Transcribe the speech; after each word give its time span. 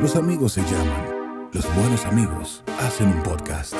Los 0.00 0.16
amigos 0.16 0.52
se 0.52 0.62
llaman. 0.62 1.48
Los 1.52 1.64
buenos 1.76 2.04
amigos 2.04 2.62
hacen 2.80 3.08
un 3.08 3.22
podcast. 3.22 3.74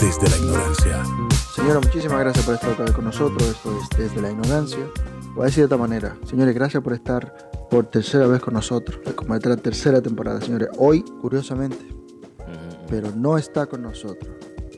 Desde 0.00 0.28
la 0.30 0.36
ignorancia. 0.36 1.04
Señora, 1.54 1.80
muchísimas 1.80 2.20
gracias 2.20 2.44
por 2.44 2.54
estar 2.54 2.70
otra 2.70 2.84
vez 2.86 2.94
con 2.94 3.04
nosotros. 3.04 3.48
Esto 3.48 3.78
es 3.78 3.98
Desde 3.98 4.20
la 4.22 4.30
Ignorancia. 4.30 4.86
Voy 5.34 5.42
a 5.42 5.46
decir 5.46 5.58
de 5.58 5.64
esta 5.64 5.76
manera. 5.76 6.16
Señores, 6.24 6.54
gracias 6.54 6.82
por 6.82 6.92
estar 6.92 7.34
por 7.70 7.86
tercera 7.86 8.26
vez 8.26 8.40
con 8.40 8.54
nosotros. 8.54 9.00
La 9.44 9.56
tercera 9.56 10.00
temporada, 10.00 10.40
señores. 10.40 10.68
Hoy, 10.78 11.02
curiosamente, 11.20 12.03
pero 12.94 13.10
no 13.10 13.36
está 13.36 13.66
con 13.66 13.82
nosotros. 13.82 14.30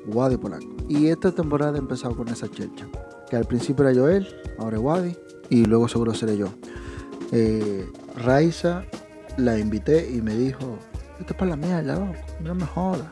Wadi 0.07 0.39
Polanco. 0.39 0.75
Y 0.89 1.09
esta 1.09 1.33
temporada 1.33 1.77
he 1.77 1.81
empezado 1.81 2.17
con 2.17 2.29
esa 2.29 2.49
chelcha. 2.49 2.87
Que 3.29 3.37
al 3.37 3.45
principio 3.45 3.87
era 3.87 4.01
Joel, 4.01 4.27
ahora 4.59 4.81
Wadi. 4.81 5.15
Y 5.51 5.67
luego 5.67 5.87
seguro 5.87 6.15
seré 6.15 6.39
yo. 6.39 6.49
Eh, 7.31 7.87
Raiza 8.17 8.85
la 9.37 9.59
invité 9.59 10.11
y 10.11 10.23
me 10.23 10.35
dijo, 10.35 10.79
esto 11.21 11.35
es 11.35 11.39
para 11.39 11.51
la 11.51 11.57
mierda. 11.57 12.11
No 12.41 12.55
me 12.55 12.65
jodas. 12.65 13.07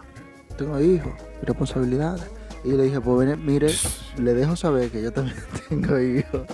Tengo 0.56 0.80
hijos, 0.80 1.12
responsabilidades. 1.42 2.24
Y 2.64 2.70
le 2.70 2.84
dije, 2.84 2.98
pues 2.98 3.36
mire, 3.36 3.68
le 4.16 4.32
dejo 4.32 4.56
saber 4.56 4.91
que 4.91 5.02
yo 5.02 5.12
también 5.12 5.36
tengo 5.68 5.98
hijos. 5.98 6.46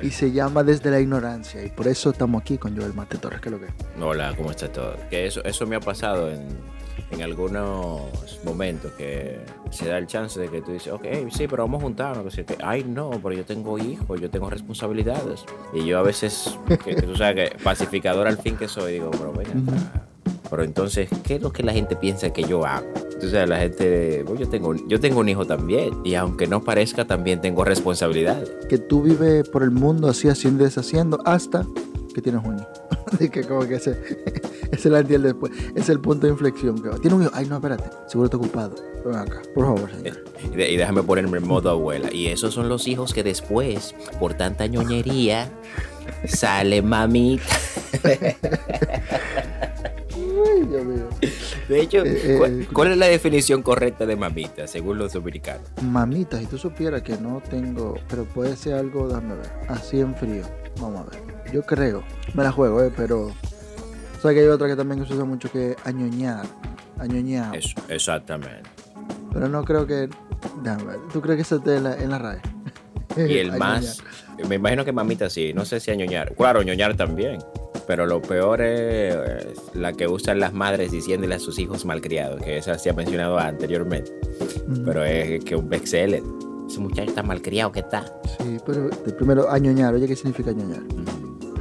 Y 0.00 0.10
se 0.10 0.32
llama 0.32 0.64
Desde 0.64 0.90
la 0.90 1.00
Ignorancia. 1.00 1.62
Y 1.62 1.68
por 1.68 1.86
eso 1.86 2.08
estamos 2.08 2.40
aquí 2.40 2.56
con 2.56 2.74
Joel 2.74 2.94
Mate 2.94 3.18
Torres, 3.18 3.42
que 3.42 3.50
es 3.50 3.52
lo 3.52 3.60
que 3.60 3.66
es. 3.66 3.72
Hola, 4.00 4.32
¿cómo 4.38 4.52
está 4.52 4.72
todo? 4.72 4.96
Que 5.10 5.26
eso, 5.26 5.44
eso 5.44 5.66
me 5.66 5.76
ha 5.76 5.80
pasado 5.80 6.30
en, 6.30 6.46
en 7.10 7.22
algunos 7.22 8.02
momentos 8.44 8.92
que 8.92 9.38
se 9.70 9.88
da 9.88 9.98
el 9.98 10.06
chance 10.06 10.38
de 10.38 10.48
que 10.48 10.60
tú 10.60 10.72
dices, 10.72 10.92
ok, 10.92 11.04
sí, 11.30 11.46
pero 11.48 11.64
vamos 11.64 11.80
a 11.80 11.84
juntarnos. 11.84 12.34
Que 12.34 12.44
Ay, 12.62 12.84
no, 12.84 13.10
pero 13.10 13.32
yo 13.32 13.44
tengo 13.44 13.78
hijos, 13.78 14.20
yo 14.20 14.30
tengo 14.30 14.50
responsabilidades. 14.50 15.44
Y 15.72 15.86
yo 15.86 15.98
a 15.98 16.02
veces, 16.02 16.58
que, 16.68 16.94
que 16.94 17.02
tú 17.02 17.16
sabes 17.16 17.50
que 17.50 17.58
pacificador 17.58 18.26
al 18.26 18.38
fin 18.38 18.56
que 18.56 18.68
soy, 18.68 18.94
digo, 18.94 19.10
pero 19.10 19.32
venga, 19.32 19.50
acá. 19.50 20.06
pero 20.50 20.62
entonces, 20.62 21.08
¿qué 21.24 21.36
es 21.36 21.42
lo 21.42 21.52
que 21.52 21.62
la 21.62 21.72
gente 21.72 21.96
piensa 21.96 22.32
que 22.32 22.44
yo 22.44 22.64
hago? 22.64 22.86
Tú 23.20 23.28
sabes, 23.28 23.48
la 23.48 23.58
gente, 23.58 24.22
bueno, 24.22 24.40
yo 24.40 24.48
tengo, 24.48 24.74
yo 24.74 25.00
tengo 25.00 25.20
un 25.20 25.28
hijo 25.28 25.44
también. 25.44 25.92
Y 26.04 26.14
aunque 26.14 26.46
no 26.46 26.62
parezca, 26.62 27.04
también 27.04 27.40
tengo 27.40 27.64
responsabilidades. 27.64 28.50
Que 28.68 28.78
tú 28.78 29.02
vives 29.02 29.48
por 29.48 29.62
el 29.62 29.70
mundo 29.70 30.08
así, 30.08 30.28
haciendo 30.28 30.62
y 30.62 30.66
deshaciendo, 30.66 31.18
hasta 31.24 31.66
que 32.14 32.22
tienes 32.22 32.44
un 32.44 32.58
hijo. 32.58 32.68
Así 33.12 33.30
que 33.30 33.42
como 33.42 33.66
que 33.66 33.78
ese 34.78 34.90
la 34.90 35.00
entiende 35.00 35.28
después. 35.28 35.52
Es 35.74 35.88
el 35.88 36.00
punto 36.00 36.26
de 36.26 36.32
inflexión. 36.32 36.80
Que, 36.82 36.90
Tiene 37.00 37.16
un 37.16 37.22
hijo. 37.22 37.30
Ay, 37.34 37.46
no, 37.46 37.56
espérate. 37.56 37.84
Seguro 38.06 38.26
está 38.26 38.36
ocupado. 38.36 38.74
Ven 39.04 39.14
acá, 39.16 39.42
por 39.54 39.64
favor, 39.66 39.90
señor. 39.90 40.24
Y 40.52 40.56
de- 40.56 40.70
y 40.72 40.76
déjame 40.76 41.02
ponerme 41.02 41.38
en 41.38 41.46
modo 41.46 41.70
abuela. 41.70 42.12
Y 42.12 42.26
esos 42.28 42.52
son 42.54 42.68
los 42.68 42.86
hijos 42.88 43.12
que 43.14 43.22
después, 43.22 43.94
por 44.18 44.34
tanta 44.34 44.66
ñoñería, 44.66 45.50
sale 46.26 46.82
mamita. 46.82 47.42
Ay, 50.14 50.62
Dios 50.68 50.84
mío. 50.84 51.08
De 51.68 51.80
hecho, 51.80 52.04
Eh, 52.04 52.20
eh, 52.24 52.36
¿cuál, 52.38 52.68
cuál 52.72 52.92
es 52.92 52.98
la 52.98 53.06
definición 53.06 53.62
correcta 53.62 54.06
de 54.06 54.16
mamita 54.16 54.66
según 54.66 54.98
los 54.98 55.12
dominicanos? 55.12 55.62
Mamita, 55.82 56.38
si 56.38 56.46
tú 56.46 56.58
supieras 56.58 57.02
que 57.02 57.16
no 57.18 57.42
tengo, 57.48 57.94
pero 58.08 58.24
puede 58.24 58.56
ser 58.56 58.74
algo, 58.74 59.08
déjame 59.08 59.34
ver, 59.36 59.50
así 59.68 60.00
en 60.00 60.14
frío. 60.14 60.42
Vamos 60.80 61.06
a 61.06 61.10
ver. 61.10 61.20
Yo 61.52 61.62
creo, 61.62 62.02
me 62.34 62.42
la 62.44 62.52
juego, 62.52 62.82
eh, 62.82 62.92
pero. 62.96 63.32
O 64.18 64.20
sea 64.20 64.34
que 64.34 64.40
hay 64.40 64.46
otra 64.48 64.66
que 64.66 64.74
también 64.74 65.06
se 65.06 65.14
usa 65.14 65.24
mucho 65.24 65.50
que 65.50 65.72
es 65.72 65.76
añoñar. 65.84 66.44
Añoñar. 66.98 67.54
Eso, 67.54 67.76
exactamente. 67.88 68.68
Pero 69.32 69.48
no 69.48 69.64
creo 69.64 69.86
que. 69.86 70.08
Déjame. 70.62 70.94
¿Tú 71.12 71.20
crees 71.20 71.36
que 71.36 71.42
eso 71.42 71.56
esté 71.56 71.76
en 71.76 71.84
la, 71.84 71.96
en 71.96 72.10
la 72.10 72.18
RAE? 72.18 72.40
Y 73.16 73.38
el 73.38 73.50
Añoñar. 73.52 73.58
más, 73.58 74.02
me 74.48 74.56
imagino 74.56 74.84
que 74.84 74.90
mamita 74.92 75.30
sí, 75.30 75.52
no 75.54 75.64
sé 75.64 75.78
si 75.78 75.92
añoñar. 75.92 76.34
Claro, 76.34 76.62
ñoñar 76.62 76.96
también. 76.96 77.38
Pero 77.86 78.06
lo 78.06 78.20
peor 78.20 78.60
es 78.60 79.16
la 79.74 79.92
que 79.92 80.08
usan 80.08 80.40
las 80.40 80.52
madres 80.52 80.90
diciéndole 80.90 81.36
a 81.36 81.38
sus 81.38 81.58
hijos 81.58 81.86
malcriados, 81.86 82.42
que 82.42 82.58
esa 82.58 82.76
se 82.76 82.90
ha 82.90 82.92
mencionado 82.92 83.38
anteriormente. 83.38 84.12
Pero 84.84 85.04
es 85.04 85.44
que 85.44 85.54
un 85.54 85.68
bestseller. 85.68 86.22
Ese 86.68 86.80
muchacho 86.80 87.08
está 87.08 87.22
malcriado 87.22 87.72
que 87.72 87.80
está. 87.80 88.04
Sí, 88.38 88.58
pero 88.66 88.90
primero, 89.16 89.48
añoñar. 89.50 89.94
Oye, 89.94 90.06
¿qué 90.06 90.16
significa 90.16 90.50
añoñar? 90.50 90.82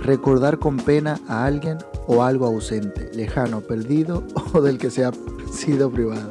Recordar 0.08 0.58
con 0.58 0.78
pena 0.78 1.20
a 1.28 1.44
alguien 1.46 1.78
o 2.08 2.24
algo 2.24 2.46
ausente, 2.46 3.10
lejano, 3.14 3.60
perdido 3.60 4.24
o 4.54 4.62
del 4.62 4.78
que 4.78 4.90
se 4.90 5.04
ha 5.04 5.12
sido 5.52 5.92
privado. 5.92 6.30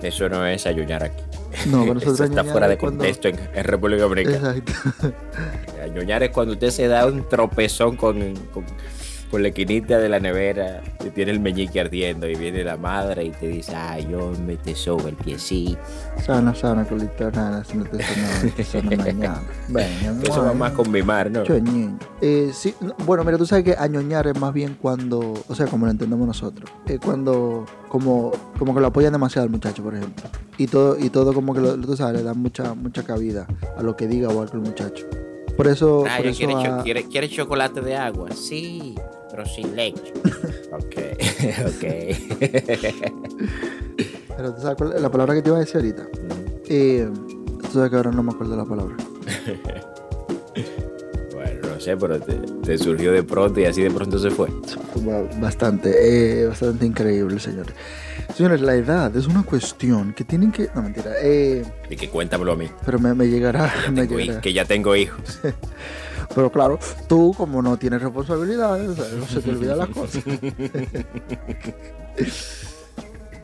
Eso 0.00 0.28
no 0.28 0.46
es 0.46 0.64
ayuñar 0.66 1.02
aquí. 1.02 1.22
No, 1.66 1.80
pero 1.82 1.94
nosotros 1.94 2.20
Eso 2.20 2.24
está 2.30 2.44
fuera 2.44 2.68
de 2.68 2.78
cuando- 2.78 2.98
contexto 2.98 3.26
en, 3.28 3.38
en 3.52 3.64
República 3.64 4.02
Dominicana. 4.04 4.54
Exacto. 4.56 5.12
Añoñar 5.82 6.22
es 6.22 6.30
cuando 6.30 6.52
usted 6.54 6.70
se 6.70 6.86
da 6.88 7.04
un 7.06 7.28
tropezón 7.28 7.96
con, 7.96 8.34
con, 8.52 8.64
con 9.34 9.42
la 9.42 9.48
esquinita 9.48 9.98
de 9.98 10.08
la 10.08 10.20
nevera 10.20 10.80
y 11.04 11.10
tiene 11.10 11.32
el 11.32 11.40
meñique 11.40 11.80
ardiendo 11.80 12.28
y 12.28 12.36
viene 12.36 12.62
la 12.62 12.76
madre 12.76 13.24
y 13.24 13.30
te 13.30 13.48
dice, 13.48 13.74
ay, 13.74 14.06
yo 14.08 14.30
me 14.46 14.54
te 14.54 14.76
sobo 14.76 15.08
el 15.08 15.16
piecito. 15.16 15.76
Sana, 16.24 16.54
sana, 16.54 16.84
colita, 16.84 17.32
nada, 17.32 17.64
si 17.64 17.76
no 17.76 17.84
te 17.84 18.00
sana, 18.00 18.52
te 18.54 18.62
sana 18.62 18.90
mañana. 18.96 19.42
Eso 20.22 20.44
va 20.44 20.52
más 20.54 20.70
con 20.70 20.88
mimar, 20.88 21.32
¿no? 21.32 21.42
Eh, 22.20 22.50
sí, 22.54 22.76
no, 22.80 22.94
bueno, 23.04 23.24
mira, 23.24 23.36
tú 23.36 23.44
sabes 23.44 23.64
que 23.64 23.74
añoñar 23.76 24.28
es 24.28 24.38
más 24.38 24.54
bien 24.54 24.76
cuando, 24.80 25.34
o 25.48 25.54
sea, 25.56 25.66
como 25.66 25.86
lo 25.86 25.90
entendemos 25.90 26.28
nosotros, 26.28 26.70
es 26.86 27.00
cuando, 27.00 27.66
como, 27.88 28.30
como 28.56 28.72
que 28.72 28.80
lo 28.80 28.86
apoyan 28.86 29.12
demasiado 29.12 29.46
al 29.46 29.50
muchacho, 29.50 29.82
por 29.82 29.96
ejemplo. 29.96 30.26
Y 30.58 30.68
todo, 30.68 30.96
y 30.96 31.10
todo 31.10 31.32
como 31.34 31.54
que 31.54 31.60
lo, 31.60 31.76
tú 31.76 31.96
sabes, 31.96 32.18
le 32.18 32.22
dan 32.22 32.38
mucha, 32.38 32.74
mucha 32.74 33.02
cabida 33.02 33.48
a 33.76 33.82
lo 33.82 33.96
que 33.96 34.06
diga 34.06 34.28
o 34.28 34.40
algo 34.42 34.54
el 34.54 34.60
muchacho. 34.60 35.06
Por 35.56 35.68
eso, 35.68 36.04
Ah, 36.08 36.16
por 36.16 36.24
yo 36.24 36.30
eso 36.32 36.38
quiere, 36.38 36.52
cho- 36.54 36.74
a- 36.74 36.82
quiere- 36.82 37.04
quiere 37.08 37.28
chocolate 37.28 37.80
de 37.80 37.96
agua. 37.96 38.30
Sí, 38.32 38.96
pero 39.34 39.44
sin 39.46 39.74
leche. 39.74 40.12
ok, 40.70 40.94
ok. 41.66 41.84
pero 44.36 44.54
tú 44.54 44.62
sabes 44.62 44.76
cuál 44.78 45.02
la 45.02 45.10
palabra 45.10 45.34
que 45.34 45.42
te 45.42 45.48
iba 45.48 45.56
a 45.56 45.60
decir 45.60 45.76
ahorita. 45.76 46.06
Eh, 46.68 47.08
tú 47.62 47.68
sabes 47.72 47.90
que 47.90 47.96
ahora 47.96 48.12
no 48.12 48.22
me 48.22 48.30
acuerdo 48.32 48.56
la 48.56 48.64
palabra. 48.64 48.94
bueno, 51.34 51.68
no 51.68 51.80
sé, 51.80 51.96
pero 51.96 52.20
te, 52.20 52.34
te 52.34 52.78
surgió 52.78 53.12
de 53.12 53.22
pronto 53.22 53.60
y 53.60 53.64
así 53.64 53.82
de 53.82 53.90
pronto 53.90 54.18
se 54.18 54.30
fue. 54.30 54.48
Ba- 55.02 55.28
Bastante, 55.40 56.42
eh, 56.42 56.46
bastante 56.46 56.86
increíble, 56.86 57.38
señores. 57.40 57.74
Señores, 58.34 58.60
la 58.62 58.74
edad 58.74 59.14
es 59.16 59.26
una 59.26 59.42
cuestión 59.44 60.12
que 60.14 60.24
tienen 60.24 60.50
que... 60.50 60.68
No, 60.74 60.82
mentira. 60.82 61.12
Eh, 61.22 61.62
Y 61.90 61.96
que 61.96 62.08
cuéntamelo 62.08 62.52
a 62.52 62.56
mí. 62.56 62.68
pero 62.84 62.98
me, 62.98 63.14
me 63.14 63.28
llegará, 63.28 63.72
Ya 63.84 63.90
me 63.90 64.06
tengo 64.06 64.18
llegará. 64.20 64.40
que 64.40 64.52
ya 64.52 64.64
tengo 64.64 64.96
hijos. 64.96 65.40
Pero 66.34 66.50
claro, 66.50 66.78
tú 67.08 67.32
como 67.36 67.62
no 67.62 67.76
tienes 67.76 68.02
responsabilidades, 68.02 68.88
no 68.88 69.26
se 69.26 69.40
te 69.40 69.50
olvidan 69.50 69.78
las 69.78 69.88
cosas. 69.88 70.24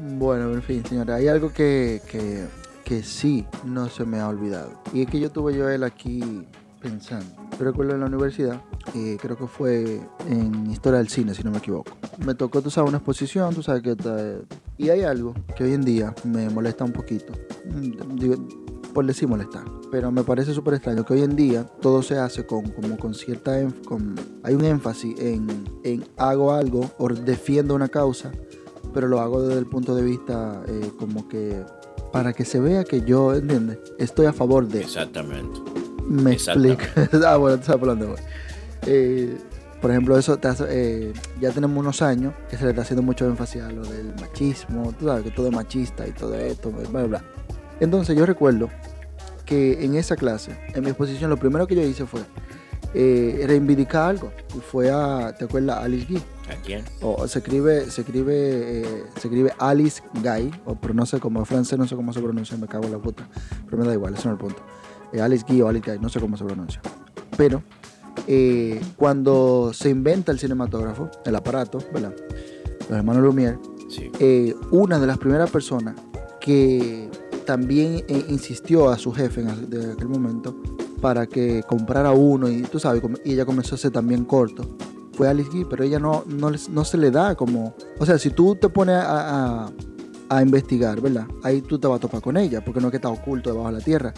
bueno, 0.01 0.53
en 0.53 0.63
fin, 0.63 0.85
señora, 0.85 1.17
hay 1.17 1.29
algo 1.29 1.53
que, 1.53 2.03
que, 2.11 2.47
que 2.85 3.03
sí 3.03 3.47
no 3.65 3.89
se 3.89 4.05
me 4.05 4.19
ha 4.19 4.29
olvidado. 4.29 4.73
Y 4.93 5.03
es 5.03 5.09
que 5.09 5.21
yo 5.21 5.31
tuve 5.31 5.55
yo 5.55 5.69
a 5.69 5.75
él 5.75 5.85
aquí 5.85 6.47
pensando. 6.81 7.27
Recuerdo 7.59 7.95
en 7.95 8.01
la 8.01 8.07
universidad, 8.07 8.63
eh, 8.95 9.19
creo 9.21 9.37
que 9.37 9.47
fue 9.47 10.01
en 10.29 10.71
Historia 10.71 10.99
del 10.99 11.09
Cine, 11.09 11.35
si 11.35 11.43
no 11.43 11.51
me 11.51 11.59
equivoco. 11.59 11.93
Me 12.25 12.35
tocó, 12.35 12.63
tú 12.63 12.71
sabes, 12.71 12.89
una 12.89 12.99
exposición, 12.99 13.55
tú 13.55 13.63
sabes 13.63 13.83
que... 13.83 13.97
Y 14.79 14.89
hay 14.89 15.03
algo 15.03 15.35
que 15.57 15.65
hoy 15.65 15.75
en 15.75 15.83
día 15.83 16.15
me 16.25 16.49
molesta 16.49 16.85
un 16.85 16.93
poquito. 16.93 17.33
Mm, 17.67 18.17
Digo, 18.17 18.37
por 18.95 19.07
decir 19.07 19.29
molestar. 19.29 19.65
Pero 19.91 20.11
me 20.11 20.23
parece 20.25 20.55
súper 20.55 20.75
extraño 20.75 21.05
que 21.05 21.15
hoy 21.15 21.23
en 21.23 21.37
día 21.37 21.65
todo 21.65 22.03
se 22.03 22.19
hace 22.19 22.47
con, 22.47 22.71
como 22.71 22.97
con 22.97 23.15
cierta... 23.15 23.61
Con, 23.85 24.17
hay 24.43 24.55
un 24.55 24.65
énfasis 24.65 25.19
en, 25.21 25.47
en 25.85 26.05
hago 26.17 26.53
algo 26.53 26.91
o 26.99 27.09
defiendo 27.09 27.75
una 27.75 27.89
causa, 27.89 28.33
pero 28.95 29.07
lo 29.07 29.21
hago 29.21 29.43
desde 29.43 29.59
el 29.59 29.67
punto 29.67 29.95
de 29.95 30.03
vista 30.03 30.63
eh, 30.67 30.91
como 30.99 31.29
que... 31.29 31.63
Para 32.13 32.33
que 32.33 32.45
se 32.45 32.59
vea 32.59 32.83
que 32.83 33.03
yo, 33.03 33.35
¿entiendes? 33.35 33.79
Estoy 33.99 34.27
a 34.27 34.33
favor 34.33 34.67
de... 34.67 34.81
Exactamente. 34.81 35.61
Me 36.11 36.33
explico. 36.33 36.83
ah, 37.27 37.37
bueno, 37.37 37.59
tú 37.59 37.65
sabes 37.67 37.79
por 37.79 37.89
dónde 37.89 38.07
voy. 38.07 38.19
Eh, 38.87 39.37
por 39.81 39.91
ejemplo, 39.91 40.19
eso 40.19 40.37
te 40.39 40.49
hace- 40.49 40.67
eh, 40.69 41.13
ya 41.41 41.51
tenemos 41.53 41.79
unos 41.79 42.03
años 42.03 42.35
que 42.51 42.57
se 42.57 42.65
le 42.65 42.71
está 42.71 42.83
haciendo 42.83 43.03
mucho 43.03 43.27
énfasis 43.27 43.63
a 43.63 43.71
lo 43.71 43.83
del 43.85 44.15
machismo, 44.21 44.93
tú 44.99 45.07
sabes 45.07 45.25
que 45.25 45.31
todo 45.31 45.47
es 45.49 45.53
machista 45.55 46.07
y 46.07 46.13
todo 46.13 46.35
esto, 46.35 46.71
bla, 46.71 46.89
bla, 46.89 47.03
bla. 47.05 47.25
Entonces 47.81 48.17
yo 48.17 48.27
recuerdo 48.27 48.69
que 49.47 49.85
en 49.85 49.95
esa 49.95 50.17
clase, 50.17 50.59
en 50.75 50.83
mi 50.85 50.91
exposición, 50.91 51.31
lo 51.31 51.37
primero 51.39 51.67
que 51.67 51.75
yo 51.75 51.83
hice 51.83 52.05
fue 52.07 52.21
eh, 52.93 53.45
reivindicar 53.47 54.11
algo. 54.11 54.33
Y 54.57 54.61
fue 54.61 54.91
a, 54.91 55.35
¿te 55.39 55.45
acuerdas? 55.45 55.79
Alice 55.79 56.07
Guy. 56.09 56.23
¿A 56.51 56.55
quién? 56.63 56.85
O 57.01 57.27
se 57.29 57.39
escribe, 57.39 57.91
se 57.91 58.01
escribe, 58.03 58.35
eh, 58.83 59.05
se 59.15 59.29
escribe 59.29 59.53
Alice 59.59 60.03
Guy, 60.15 60.51
o 60.67 60.77
no 60.93 61.07
sé 61.07 61.21
cómo, 61.21 61.45
francés 61.45 61.79
no 61.79 61.87
sé 61.87 61.95
cómo 61.97 62.13
se 62.13 62.21
pronuncia, 62.21 62.57
me 62.57 62.67
cago 62.67 62.85
en 62.85 62.93
la 62.93 62.99
puta. 62.99 63.29
Pero 63.65 63.79
me 63.79 63.87
da 63.87 63.95
igual, 63.95 64.15
ese 64.15 64.29
no 64.29 64.35
es 64.35 64.41
el 64.41 64.45
punto. 64.47 64.63
Eh, 65.13 65.21
Alice 65.21 65.45
Guy 65.49 65.63
o 65.63 65.69
Alice 65.69 65.91
Guy, 65.91 65.99
no 66.01 66.09
sé 66.09 66.21
cómo 66.21 66.37
se 66.37 66.45
pronuncia. 66.45 66.81
Pero 67.37 67.63
eh, 68.27 68.81
cuando 68.97 69.73
se 69.73 69.91
inventa 69.91 70.31
el 70.33 70.39
cinematógrafo, 70.39 71.11
el 71.25 71.35
aparato, 71.37 71.79
¿verdad? 71.93 72.15
Los 72.89 72.99
hermanos 72.99 73.23
Lumière, 73.25 73.59
Sí. 73.89 74.11
eh, 74.21 74.55
una 74.71 74.99
de 74.99 75.07
las 75.07 75.19
primeras 75.19 75.51
personas 75.51 75.95
que 76.41 77.09
también 77.45 78.05
eh, 78.09 78.25
insistió 78.29 78.89
a 78.89 78.99
su 78.99 79.13
jefe 79.13 79.41
en 79.41 79.49
aqu- 79.49 79.67
de 79.69 79.93
aquel 79.93 80.09
momento 80.09 80.57
para 81.01 81.27
que 81.27 81.63
comprara 81.67 82.13
uno 82.13 82.49
y 82.49 82.63
tú 82.63 82.79
sabes, 82.79 83.03
y 83.25 83.33
ella 83.33 83.45
comenzó 83.47 83.75
a 83.75 83.77
hacer 83.77 83.91
también 83.91 84.25
corto. 84.25 84.77
Fue 85.13 85.29
Alice 85.29 85.51
Guy, 85.51 85.65
pero 85.69 85.83
ella 85.85 85.99
no, 85.99 86.25
no, 86.27 86.51
no 86.71 86.85
se 86.85 86.97
le 86.99 87.11
da 87.11 87.35
como... 87.35 87.75
O 87.99 88.07
sea, 88.07 88.19
si 88.19 88.31
tú 88.31 88.55
te 88.57 88.69
pones 88.69 88.97
a, 88.97 89.65
a- 89.67 89.71
a 90.29 90.43
investigar, 90.43 91.01
¿verdad? 91.01 91.27
Ahí 91.43 91.61
tú 91.63 91.79
te 91.79 91.89
vas 91.89 91.97
a 91.97 92.01
topar 92.01 92.21
con 92.23 92.37
ella, 92.37 92.65
porque 92.65 92.81
no 92.81 92.87
es 92.87 92.91
que 92.93 92.97
está 92.99 93.09
oculto 93.09 93.51
debajo 93.51 93.69
de 93.73 93.79
la 93.79 93.85
tierra. 93.85 94.15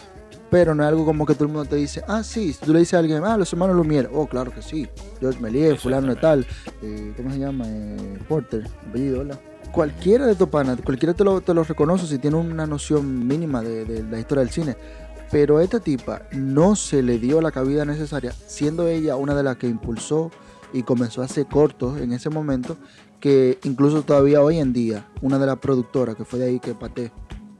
Pero 0.53 0.75
no 0.75 0.83
es 0.83 0.89
algo 0.89 1.03
como 1.03 1.25
que 1.25 1.33
todo 1.33 1.45
el 1.45 1.51
mundo 1.51 1.67
te 1.67 1.77
dice, 1.77 2.03
ah, 2.07 2.21
sí, 2.21 2.55
tú 2.63 2.73
le 2.73 2.77
dices 2.77 2.93
a 2.93 2.99
alguien, 2.99 3.23
ah, 3.25 3.35
los 3.37 3.51
hermanos 3.51 3.75
Lumière, 3.75 4.07
oh, 4.13 4.27
claro 4.27 4.51
que 4.53 4.61
sí, 4.61 4.87
George 5.19 5.41
Méliès, 5.41 5.79
fulano 5.79 6.13
de 6.13 6.15
tal, 6.15 6.45
eh, 6.83 7.11
¿cómo 7.17 7.31
se 7.31 7.39
llama? 7.39 7.65
Eh, 7.67 8.19
Porter, 8.29 8.69
apellido, 8.87 9.25
¿verdad? 9.25 9.41
Cualquiera 9.71 10.27
de 10.27 10.33
estos 10.33 10.49
panas, 10.49 10.77
cualquiera 10.83 11.15
te 11.15 11.23
lo, 11.23 11.41
te 11.41 11.55
lo 11.55 11.63
reconoce 11.63 12.05
si 12.05 12.19
tiene 12.19 12.37
una 12.37 12.67
noción 12.67 13.27
mínima 13.27 13.63
de, 13.63 13.83
de 13.83 14.03
la 14.03 14.19
historia 14.19 14.43
del 14.43 14.53
cine. 14.53 14.77
Pero 15.31 15.57
a 15.57 15.63
esta 15.63 15.79
tipa 15.79 16.27
no 16.33 16.75
se 16.75 17.01
le 17.01 17.17
dio 17.17 17.41
la 17.41 17.49
cabida 17.49 17.83
necesaria, 17.83 18.31
siendo 18.45 18.87
ella 18.87 19.15
una 19.15 19.33
de 19.33 19.41
las 19.41 19.57
que 19.57 19.67
impulsó 19.67 20.29
y 20.71 20.83
comenzó 20.83 21.23
a 21.23 21.25
hacer 21.25 21.47
cortos 21.47 21.99
en 21.99 22.13
ese 22.13 22.29
momento, 22.29 22.77
que 23.19 23.57
incluso 23.63 24.03
todavía 24.03 24.43
hoy 24.43 24.59
en 24.59 24.71
día, 24.71 25.07
una 25.23 25.39
de 25.39 25.47
las 25.47 25.57
productoras 25.57 26.15
que 26.15 26.25
fue 26.25 26.37
de 26.37 26.45
ahí 26.45 26.59
que 26.59 26.75
paté, 26.75 27.11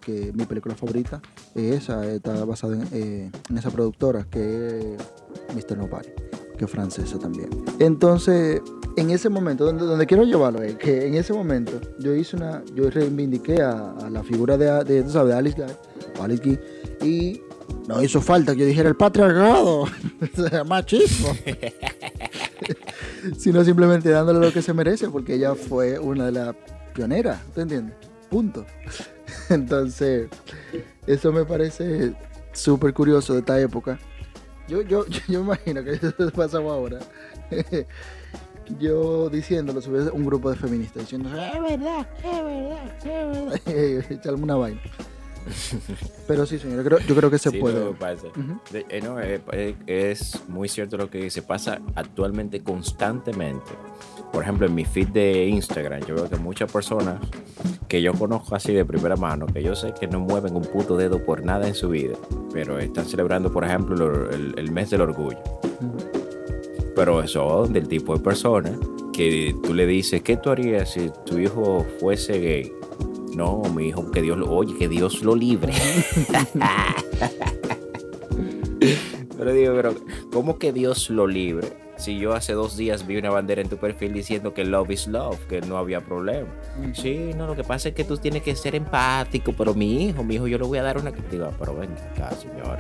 que 0.04 0.32
mi 0.34 0.46
película 0.46 0.76
favorita, 0.76 1.22
es 1.56 1.84
esa, 1.84 2.06
está 2.06 2.46
basada 2.46 2.76
en, 2.76 2.88
eh, 2.92 3.32
en 3.50 3.58
esa 3.58 3.72
productora, 3.72 4.26
que 4.30 4.96
es 4.96 5.56
Mr. 5.56 5.78
Nobody, 5.78 6.10
que 6.58 6.66
es 6.66 6.72
francesa 6.72 7.18
también. 7.20 7.50
Entonces, 7.80 8.62
en 8.96 9.10
ese 9.10 9.30
momento, 9.30 9.66
donde, 9.66 9.86
donde 9.86 10.06
quiero 10.06 10.24
llevarlo 10.24 10.62
es 10.62 10.76
que 10.76 11.08
en 11.08 11.16
ese 11.16 11.34
momento 11.34 11.80
yo 12.00 12.14
hice 12.14 12.36
una, 12.36 12.64
yo 12.76 12.90
reivindiqué 12.90 13.62
a, 13.62 14.10
la 14.10 14.24
figura 14.24 14.58
de, 14.58 14.84
de, 14.84 15.04
de 15.04 15.34
Alice 15.34 15.60
Guy, 15.60 15.74
Alice 16.22 16.44
Guy, 16.44 16.60
y 17.02 17.42
no 17.88 18.02
hizo 18.02 18.22
falta 18.22 18.54
que 18.54 18.62
yo 18.62 18.66
dijera 18.66 18.90
el 18.90 18.96
patriarcado, 18.96 19.86
machismo, 20.68 21.30
sino 23.38 23.64
simplemente 23.64 24.10
dándole 24.10 24.40
lo 24.40 24.54
que 24.54 24.62
se 24.62 24.74
merece, 24.74 25.10
porque 25.10 25.36
ella 25.36 25.56
fue 25.56 25.98
una 26.00 26.26
de 26.26 26.32
las 26.32 26.56
pioneras, 26.94 27.42
¿te 27.54 27.62
entiendes? 27.62 27.96
Punto. 28.30 28.66
Entonces, 29.50 30.30
eso 31.08 31.32
me 31.32 31.46
parece 31.46 32.14
súper 32.54 32.94
curioso 32.94 33.34
de 33.34 33.40
esta 33.40 33.60
época. 33.60 34.00
Yo, 34.68 34.82
yo, 34.82 35.06
yo 35.28 35.42
imagino 35.42 35.84
que 35.84 35.92
eso 35.94 36.32
pasaba 36.36 36.74
ahora. 36.74 37.00
yo 38.80 39.30
diciéndolo, 39.30 39.82
si 39.82 39.90
un 39.90 40.26
grupo 40.26 40.50
de 40.50 40.56
feministas 40.56 41.04
diciendo, 41.04 41.30
es 41.30 41.62
verdad, 41.62 42.08
es 42.18 42.44
verdad, 42.44 42.98
es 42.98 43.66
verdad. 43.66 44.12
Echarme 44.12 44.44
una 44.44 44.56
vaina. 44.56 44.82
Pero 46.28 46.46
sí, 46.46 46.58
señor, 46.60 46.78
yo 46.78 46.84
creo, 46.84 47.00
yo 47.00 47.16
creo 47.16 47.30
que 47.32 47.38
se 47.38 47.50
Sí, 47.52 47.58
puede. 47.60 47.84
no, 47.84 47.92
pasa. 47.94 48.28
Ujú. 48.28 48.60
De- 48.72 48.86
eh, 48.90 49.02
no, 49.02 49.20
eh, 49.20 49.42
eh, 49.52 49.76
es 49.88 50.42
muy 50.48 50.70
cierto 50.70 50.98
lo 50.98 51.10
que 51.10 51.30
se 51.30 51.42
pasa 51.42 51.80
actualmente 51.96 52.62
constantemente. 52.64 53.72
Por 54.32 54.44
ejemplo, 54.44 54.66
en 54.66 54.74
mi 54.74 54.86
feed 54.86 55.10
de 55.10 55.46
Instagram, 55.48 56.02
yo 56.08 56.16
veo 56.16 56.30
que 56.30 56.38
muchas 56.38 56.72
personas 56.72 57.20
que 57.88 58.02
yo 58.02 58.14
conozco 58.14 58.56
así 58.56 58.74
de 58.74 58.84
primera 58.86 59.16
mano, 59.16 59.46
que 59.46 59.62
yo 59.62 59.76
sé 59.76 59.94
que 60.00 60.08
no 60.08 60.20
mueven 60.20 60.56
un 60.56 60.64
puto 60.64 60.98
dedo 60.98 61.24
por 61.24 61.46
nada 61.46 61.68
en 61.68 61.76
su 61.76 61.90
vida, 61.90 62.16
pero 62.52 62.80
están 62.80 63.06
celebrando, 63.06 63.52
por 63.52 63.64
ejemplo, 63.64 63.96
lo- 63.96 64.30
el, 64.32 64.54
el 64.58 64.72
mes 64.72 64.90
del 64.90 65.02
orgullo. 65.02 65.38
Pero 66.96 67.28
son 67.28 67.74
del 67.74 67.88
tipo 67.88 68.16
de 68.16 68.24
personas 68.24 68.74
que 69.14 69.56
tú 69.64 69.74
le 69.74 69.86
dices, 69.86 70.22
¿qué 70.24 70.38
tú 70.38 70.50
harías 70.50 70.92
si 70.94 71.12
tu 71.26 71.38
hijo 71.38 71.86
fuese 72.00 72.40
gay? 72.40 72.72
No, 73.36 73.62
mi 73.74 73.88
hijo, 73.88 74.12
que 74.12 74.22
Dios 74.22 74.38
lo, 74.38 74.52
oye, 74.52 74.76
que 74.78 74.88
Dios 74.88 75.22
lo 75.24 75.36
libre. 75.36 75.74
pero 79.38 79.54
digo, 79.54 79.74
pero, 79.76 79.96
¿cómo 80.32 80.60
que 80.60 80.72
Dios 80.72 81.10
lo 81.10 81.28
libre? 81.28 81.74
Si 81.98 82.18
yo 82.18 82.34
hace 82.34 82.54
dos 82.54 82.76
días 82.76 83.06
vi 83.08 83.18
una 83.18 83.30
bandera 83.30 83.62
en 83.62 83.70
tu 83.70 83.78
perfil 83.78 84.14
diciendo 84.14 84.54
que 84.54 84.66
love 84.66 84.92
is 84.92 85.08
love, 85.08 85.40
que 85.48 85.62
no 85.62 85.78
había 85.78 86.02
problema. 86.02 86.50
Mm. 86.78 86.94
Sí, 86.94 87.32
no, 87.36 87.48
lo 87.48 87.56
que 87.56 87.64
pasa 87.64 87.90
es 87.90 87.96
que 87.96 88.04
tú 88.04 88.18
tienes 88.18 88.44
que 88.44 88.56
ser 88.56 88.76
empático, 88.76 89.54
pero 89.58 89.74
mi 89.74 90.06
hijo, 90.06 90.24
mi 90.24 90.36
hijo, 90.36 90.48
yo 90.48 90.58
le 90.58 90.66
voy 90.66 90.80
a 90.80 90.84
dar 90.84 90.98
una 90.98 91.12
digo, 91.12 91.52
pero 91.60 91.76
ven 91.76 91.92
acá, 92.14 92.32
señor. 92.32 92.80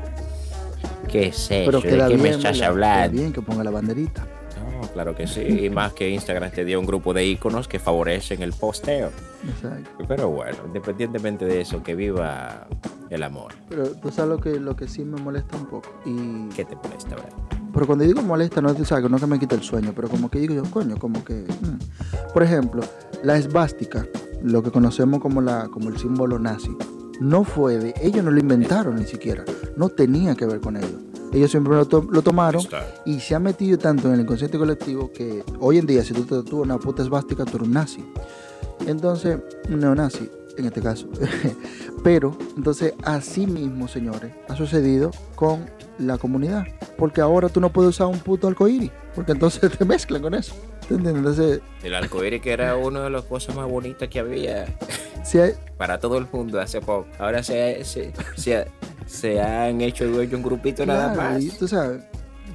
¿Qué 1.08 1.28
es 1.28 1.52
eso? 1.52 1.66
Pero 1.66 1.82
¿De 1.82 1.90
qué 1.90 2.08
bien, 2.08 2.22
me 2.22 2.30
estás 2.30 2.62
hablando? 2.62 3.18
bien 3.18 3.32
que 3.34 3.42
ponga 3.42 3.64
la 3.64 3.72
banderita. 3.72 4.26
No, 4.60 4.88
claro 4.90 5.16
que 5.16 5.28
sí. 5.28 5.42
Y 5.42 5.70
más 5.70 5.94
que 5.94 6.10
Instagram 6.10 6.52
te 6.52 6.66
dio 6.66 6.80
un 6.80 6.86
grupo 6.86 7.14
de 7.14 7.26
iconos 7.26 7.68
que 7.68 7.80
favorecen 7.80 8.42
el 8.42 8.54
posteo. 8.54 9.12
Exacto. 9.48 10.06
Pero 10.08 10.30
bueno, 10.30 10.58
independientemente 10.66 11.46
de 11.46 11.62
eso, 11.62 11.84
que 11.84 11.96
viva 11.96 12.68
el 13.10 13.24
amor. 13.24 13.54
Pero 13.70 13.90
tú 13.90 14.12
sabes 14.12 14.30
lo 14.30 14.38
que, 14.40 14.60
lo 14.60 14.76
que 14.76 14.88
sí 14.88 15.04
me 15.04 15.22
molesta 15.22 15.58
un 15.58 15.66
poco. 15.66 15.90
Y 16.06 16.50
¿Qué 16.56 16.66
te 16.66 16.76
molesta, 16.76 17.16
verdad? 17.16 17.34
Pero 17.74 17.88
cuando 17.88 18.06
digo 18.06 18.22
molesta, 18.22 18.62
no, 18.62 18.74
tú 18.74 18.86
sabes, 18.86 19.10
no 19.10 19.18
que 19.18 19.28
me 19.28 19.40
quita 19.40 19.56
el 19.56 19.64
sueño, 19.64 19.94
pero 19.96 20.08
como 20.08 20.30
que 20.30 20.40
digo 20.40 20.54
yo, 20.54 20.64
coño, 20.64 20.98
como 20.98 21.24
que... 21.24 21.34
mm. 21.34 22.32
Por 22.34 22.44
ejemplo, 22.44 22.84
la 23.24 23.38
esvástica, 23.38 24.06
lo 24.44 24.62
que 24.62 24.72
conocemos 24.72 25.20
como, 25.20 25.42
la, 25.42 25.68
como 25.70 25.90
el 25.90 25.98
símbolo 25.98 26.38
nazi, 26.38 26.76
no 27.20 27.44
fue 27.44 27.78
de... 27.78 27.94
Ellos 28.02 28.24
no 28.24 28.32
lo 28.32 28.40
inventaron 28.40 28.96
ni 28.96 29.06
siquiera. 29.06 29.44
No 29.76 29.90
tenía 29.90 30.36
que 30.36 30.46
ver 30.46 30.60
con 30.60 30.78
ellos. 30.78 31.02
Ellos 31.33 31.50
siempre 31.51 31.74
lo, 31.75 31.85
to- 31.85 32.07
lo 32.12 32.21
tomaron 32.21 32.62
y 33.06 33.19
se 33.19 33.33
ha 33.35 33.39
metido 33.39 33.77
tanto 33.77 34.07
en 34.07 34.13
el 34.15 34.21
inconsciente 34.21 34.57
colectivo 34.57 35.12
que 35.12 35.44
hoy 35.59 35.80
en 35.80 35.85
día, 35.88 36.03
si 36.03 36.13
tú 36.13 36.24
te 36.24 36.35
tatúas 36.35 36.65
una 36.65 36.77
puta 36.77 37.01
esvástica, 37.03 37.44
tú 37.45 37.57
eres 37.57 37.68
un 37.68 37.74
nazi. 37.74 38.06
Entonces, 38.88 39.39
un 39.69 39.80
neonazi, 39.80 40.30
en 40.57 40.65
este 40.65 40.81
caso. 40.81 41.07
Pero, 42.03 42.38
entonces, 42.57 42.94
así 43.03 43.47
mismo, 43.47 43.88
señores, 43.88 44.31
ha 44.50 44.56
sucedido 44.56 45.12
con 45.35 45.65
la 45.97 46.18
comunidad. 46.18 46.65
Porque 46.97 47.21
ahora 47.21 47.50
tú 47.50 47.59
no 47.62 47.71
puedes 47.71 47.89
usar 47.91 48.07
un 48.07 48.19
puto 48.19 48.47
arcoíris, 48.47 48.91
porque 49.15 49.31
entonces 49.31 49.71
te 49.77 49.85
mezclan 49.85 50.21
con 50.21 50.33
eso. 50.33 50.53
¿Te 50.88 50.95
entiendes? 50.95 51.15
Entonces, 51.25 51.62
El 51.81 51.95
arcoíris 51.95 52.41
que 52.41 52.51
era 52.51 52.75
una 52.75 53.03
de 53.03 53.09
las 53.09 53.24
cosas 53.24 53.56
más 53.56 53.69
bonitas 53.69 54.09
que 54.09 54.19
había 54.19 54.65
hay, 55.33 55.53
para 55.77 56.00
todo 56.00 56.18
el 56.18 56.27
mundo 56.31 56.59
hace 56.59 56.81
poco. 56.81 57.07
Ahora 57.19 57.41
se, 57.41 57.83
se, 57.85 58.12
se, 58.35 58.68
se 59.06 59.42
han 59.42 59.82
hecho 59.82 60.08
dueño 60.10 60.38
un 60.38 60.44
grupito 60.44 60.86
nada 60.86 61.14
más. 61.16 61.44
y 61.44 61.50
tú 61.58 61.68
sabes, 61.68 62.04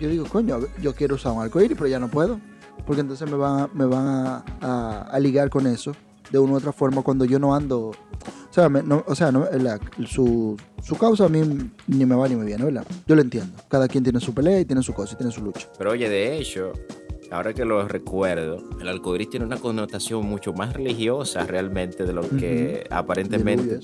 yo 0.00 0.09
digo, 0.09 0.25
coño, 0.27 0.59
yo 0.81 0.95
quiero 0.95 1.17
usar 1.17 1.33
un 1.33 1.43
arcoíris, 1.43 1.77
pero 1.77 1.89
ya 1.89 1.99
no 1.99 2.09
puedo. 2.09 2.41
Porque 2.87 3.00
entonces 3.00 3.29
me 3.31 3.37
van, 3.37 3.61
a, 3.61 3.71
me 3.75 3.85
van 3.85 4.06
a, 4.06 4.45
a- 4.61 5.03
a 5.11 5.21
ligar 5.21 5.50
con 5.50 5.67
eso 5.67 5.93
de 6.31 6.39
una 6.39 6.53
u 6.55 6.56
otra 6.56 6.73
forma 6.73 7.03
cuando 7.03 7.25
yo 7.25 7.39
no 7.39 7.55
ando. 7.55 7.89
O 7.89 7.95
sea, 8.53 8.69
me- 8.69 8.83
no- 8.83 9.05
o 9.06 9.15
sea 9.15 9.31
no, 9.33 9.47
la- 9.53 9.79
su, 10.06 10.57
su 10.83 10.97
causa 10.97 11.25
a 11.26 11.28
mí 11.28 11.40
ni 11.87 12.07
me 12.07 12.14
va 12.14 12.28
ni 12.28 12.37
me 12.37 12.45
viene, 12.45 12.64
¿verdad? 12.64 12.87
Yo 13.07 13.14
lo 13.14 13.21
entiendo. 13.23 13.52
Cada 13.69 13.88
quien 13.88 14.05
tiene 14.05 14.21
su 14.21 14.33
pelea 14.33 14.61
y 14.61 14.64
tiene 14.64 14.83
su 14.83 14.95
cosa 14.95 15.14
y 15.14 15.17
tiene 15.17 15.33
su 15.33 15.43
lucha. 15.43 15.69
Pero 15.76 15.90
oye, 15.90 16.09
de 16.09 16.38
hecho, 16.38 16.73
ahora 17.31 17.52
que 17.52 17.64
lo 17.64 17.87
recuerdo, 17.88 18.62
el 18.81 18.88
arcoíris 18.88 19.28
tiene 19.28 19.45
una 19.45 19.57
connotación 19.59 20.25
mucho 20.25 20.52
más 20.55 20.73
religiosa 20.73 21.45
realmente 21.45 22.05
de 22.05 22.12
lo 22.12 22.23
que 22.28 22.87
aparentemente 22.90 23.81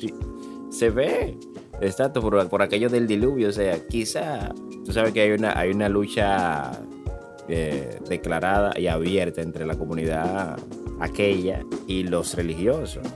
se 0.71 0.91
ve. 0.91 1.37
Exacto, 1.81 2.21
por, 2.21 2.49
por 2.49 2.63
aquello 2.63 2.89
del 2.89 3.07
diluvio. 3.07 3.49
O 3.49 3.53
sea, 3.53 3.79
quizá, 3.89 4.53
tú 4.85 4.93
sabes 4.93 5.13
que 5.13 5.21
hay 5.21 5.33
una, 5.33 5.59
hay 5.59 5.71
una 5.71 5.89
lucha 5.89 6.73
eh, 7.49 7.99
declarada 8.09 8.79
y 8.79 8.87
abierta 8.87 9.43
entre 9.43 9.67
la 9.67 9.75
comunidad 9.75 10.59
aquella 11.01 11.63
y 11.87 12.05
los 12.05 12.35
religiosos. 12.35 13.07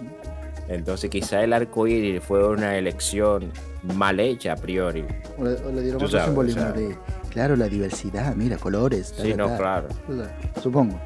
Entonces 0.68 1.08
quizá 1.08 1.42
el 1.42 1.52
arcoíris 1.54 2.22
fue 2.22 2.46
una 2.46 2.76
elección 2.76 3.50
mal 3.96 4.20
hecha 4.20 4.52
a 4.52 4.56
priori. 4.56 5.04
O 5.38 5.44
le, 5.44 5.54
o 5.54 5.72
le 5.72 5.82
dieron 5.82 6.02
otro 6.04 6.22
simbolismo 6.22 6.64
de, 6.72 6.94
claro, 7.30 7.56
la 7.56 7.68
diversidad, 7.68 8.34
mira, 8.34 8.58
colores. 8.58 9.14
Sí, 9.16 9.32
no, 9.34 9.56
claro. 9.56 9.88
Supongo. 10.62 11.00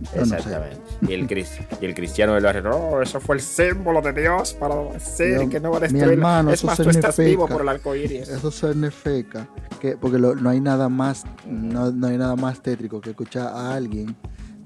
Yo 0.00 0.20
no 0.20 0.26
sé. 0.26 0.36
Exactamente. 0.36 0.76
Y, 1.08 1.12
el 1.14 1.26
cris- 1.26 1.66
y 1.80 1.84
el 1.86 1.94
cristiano 1.94 2.34
del 2.34 2.44
barrio, 2.44 2.62
no, 2.62 3.00
eso 3.00 3.18
fue 3.20 3.36
el 3.36 3.40
símbolo 3.42 4.02
de 4.02 4.12
Dios 4.12 4.52
para 4.54 4.74
decir 4.92 5.38
Mi- 5.38 5.48
que 5.48 5.58
no 5.60 5.70
va 5.70 5.78
a 5.78 5.80
mi 5.80 5.88
destruir. 5.88 6.12
hermano, 6.18 6.50
es 6.50 6.58
eso 6.60 6.66
más, 6.66 6.76
se 6.76 6.82
tú 6.84 6.90
estás 6.90 7.14
significa- 7.14 7.42
vivo 7.44 7.48
por 7.48 7.62
el 7.62 7.68
arcoíris. 7.70 8.28
Eso 8.28 8.50
significa 8.50 9.48
que, 9.80 9.96
porque 9.96 10.18
lo- 10.18 10.34
no 10.34 10.50
hay 10.50 10.60
nada 10.60 10.88
más, 10.88 11.24
no, 11.46 11.90
no 11.92 12.06
hay 12.08 12.18
nada 12.18 12.36
más 12.36 12.60
tétrico 12.62 13.00
que 13.00 13.10
escuchar 13.10 13.46
a 13.48 13.74
alguien 13.74 14.14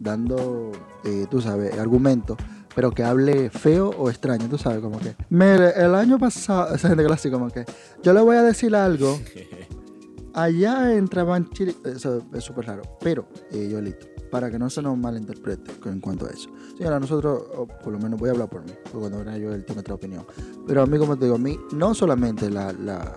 dando, 0.00 0.72
eh, 1.04 1.26
tú 1.30 1.40
sabes, 1.40 1.78
argumentos, 1.78 2.36
pero 2.74 2.90
que 2.90 3.04
hable 3.04 3.50
feo 3.50 3.90
o 3.90 4.08
extraño, 4.10 4.48
tú 4.48 4.56
sabes, 4.58 4.80
como 4.80 4.98
que, 4.98 5.14
mire, 5.28 5.72
el 5.76 5.94
año 5.94 6.18
pasado, 6.18 6.74
esa 6.74 6.88
gente 6.88 7.04
clásica 7.04 7.34
como 7.36 7.50
que, 7.50 7.64
yo 8.02 8.12
le 8.14 8.20
voy 8.20 8.36
a 8.36 8.42
decir 8.42 8.74
algo, 8.74 9.18
allá 10.34 10.92
entraban 10.94 11.50
Chile, 11.50 11.74
eso 11.84 12.22
es 12.32 12.44
súper 12.44 12.66
raro, 12.66 12.82
pero, 13.00 13.26
eh, 13.52 13.68
Yolito, 13.70 14.06
para 14.30 14.50
que 14.50 14.58
no 14.58 14.70
se 14.70 14.80
nos 14.82 14.96
malinterprete 14.96 15.72
en 15.88 16.00
cuanto 16.00 16.26
a 16.26 16.30
eso. 16.30 16.48
Señora, 16.76 17.00
nosotros, 17.00 17.42
por 17.82 17.92
lo 17.92 17.98
menos 17.98 18.18
voy 18.18 18.28
a 18.28 18.32
hablar 18.32 18.48
por 18.48 18.62
mí, 18.64 18.72
porque 18.84 18.98
cuando 18.98 19.18
venga 19.18 19.36
yo 19.38 19.52
él 19.52 19.64
tiene 19.64 19.80
otra 19.80 19.94
opinión. 19.94 20.24
Pero 20.66 20.82
a 20.82 20.86
mí, 20.86 20.98
como 20.98 21.16
te 21.16 21.24
digo, 21.26 21.36
a 21.36 21.38
mí, 21.38 21.58
no 21.72 21.94
solamente 21.94 22.48
la, 22.50 22.72
la- 22.72 23.14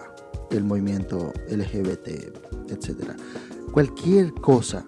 el 0.52 0.64
movimiento 0.64 1.34
LGBT, 1.50 2.32
etcétera, 2.70 3.16
cualquier 3.72 4.34
cosa, 4.36 4.86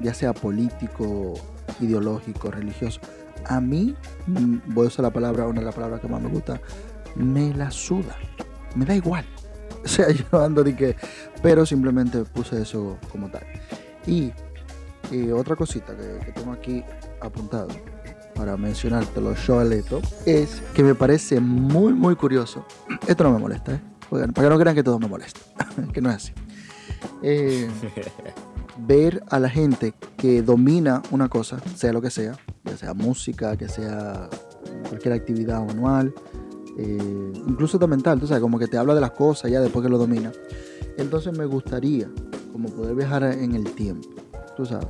ya 0.00 0.14
sea 0.14 0.32
político, 0.32 1.34
ideológico, 1.80 2.50
religioso, 2.50 3.00
a 3.46 3.60
mí, 3.60 3.94
mm, 4.26 4.56
voy 4.74 4.86
a 4.86 4.88
usar 4.88 5.02
la 5.04 5.12
palabra, 5.12 5.46
una 5.46 5.60
de 5.60 5.66
las 5.66 5.74
palabras 5.74 6.00
que 6.00 6.08
más 6.08 6.22
me 6.22 6.28
gusta, 6.30 6.60
me 7.16 7.52
la 7.54 7.70
suda. 7.70 8.16
Me 8.74 8.84
da 8.84 8.94
igual. 8.96 9.24
O 9.84 9.86
sea, 9.86 10.06
yo 10.10 10.42
ando 10.42 10.64
de 10.64 10.74
que, 10.74 10.96
pero 11.42 11.66
simplemente 11.66 12.24
puse 12.24 12.62
eso 12.62 12.96
como 13.12 13.30
tal. 13.30 13.42
Y, 14.06 14.32
y 15.10 15.30
otra 15.30 15.56
cosita 15.56 15.94
que, 15.96 16.32
tengo 16.32 16.52
aquí 16.52 16.82
apuntado 17.20 17.68
para 18.34 18.56
mencionártelo, 18.56 19.34
Joaleto, 19.46 20.00
es 20.26 20.60
que 20.74 20.82
me 20.82 20.94
parece 20.94 21.40
muy, 21.40 21.92
muy 21.92 22.16
curioso. 22.16 22.64
Esto 23.06 23.24
no 23.24 23.32
me 23.32 23.38
molesta, 23.38 23.74
¿eh? 23.74 23.80
Oigan, 24.10 24.32
para 24.32 24.48
que 24.48 24.54
no 24.54 24.60
crean 24.60 24.76
que 24.76 24.82
todo 24.82 24.98
me 24.98 25.08
molesta, 25.08 25.40
que 25.92 26.00
no 26.00 26.10
es 26.10 26.16
así. 26.16 26.32
Eh, 27.22 27.68
ver 28.78 29.22
a 29.30 29.38
la 29.38 29.48
gente 29.48 29.94
que 30.16 30.42
domina 30.42 31.02
una 31.10 31.28
cosa, 31.28 31.58
sea 31.74 31.92
lo 31.92 32.02
que 32.02 32.10
sea, 32.10 32.36
ya 32.64 32.76
sea 32.76 32.94
música, 32.94 33.56
que 33.56 33.68
sea 33.68 34.28
cualquier 34.88 35.14
actividad 35.14 35.64
manual, 35.64 36.14
eh, 36.78 37.32
incluso 37.46 37.78
de 37.78 37.86
mental, 37.86 38.20
tú 38.20 38.28
como 38.40 38.58
que 38.58 38.66
te 38.66 38.76
habla 38.76 38.94
de 38.94 39.00
las 39.00 39.12
cosas 39.12 39.50
ya 39.50 39.60
después 39.60 39.84
que 39.84 39.90
lo 39.90 39.98
domina. 39.98 40.32
Entonces 40.96 41.36
me 41.36 41.44
gustaría 41.44 42.08
como 42.52 42.68
poder 42.68 42.94
viajar 42.94 43.24
en 43.24 43.54
el 43.54 43.64
tiempo, 43.74 44.08
tú 44.56 44.66
sabes, 44.66 44.86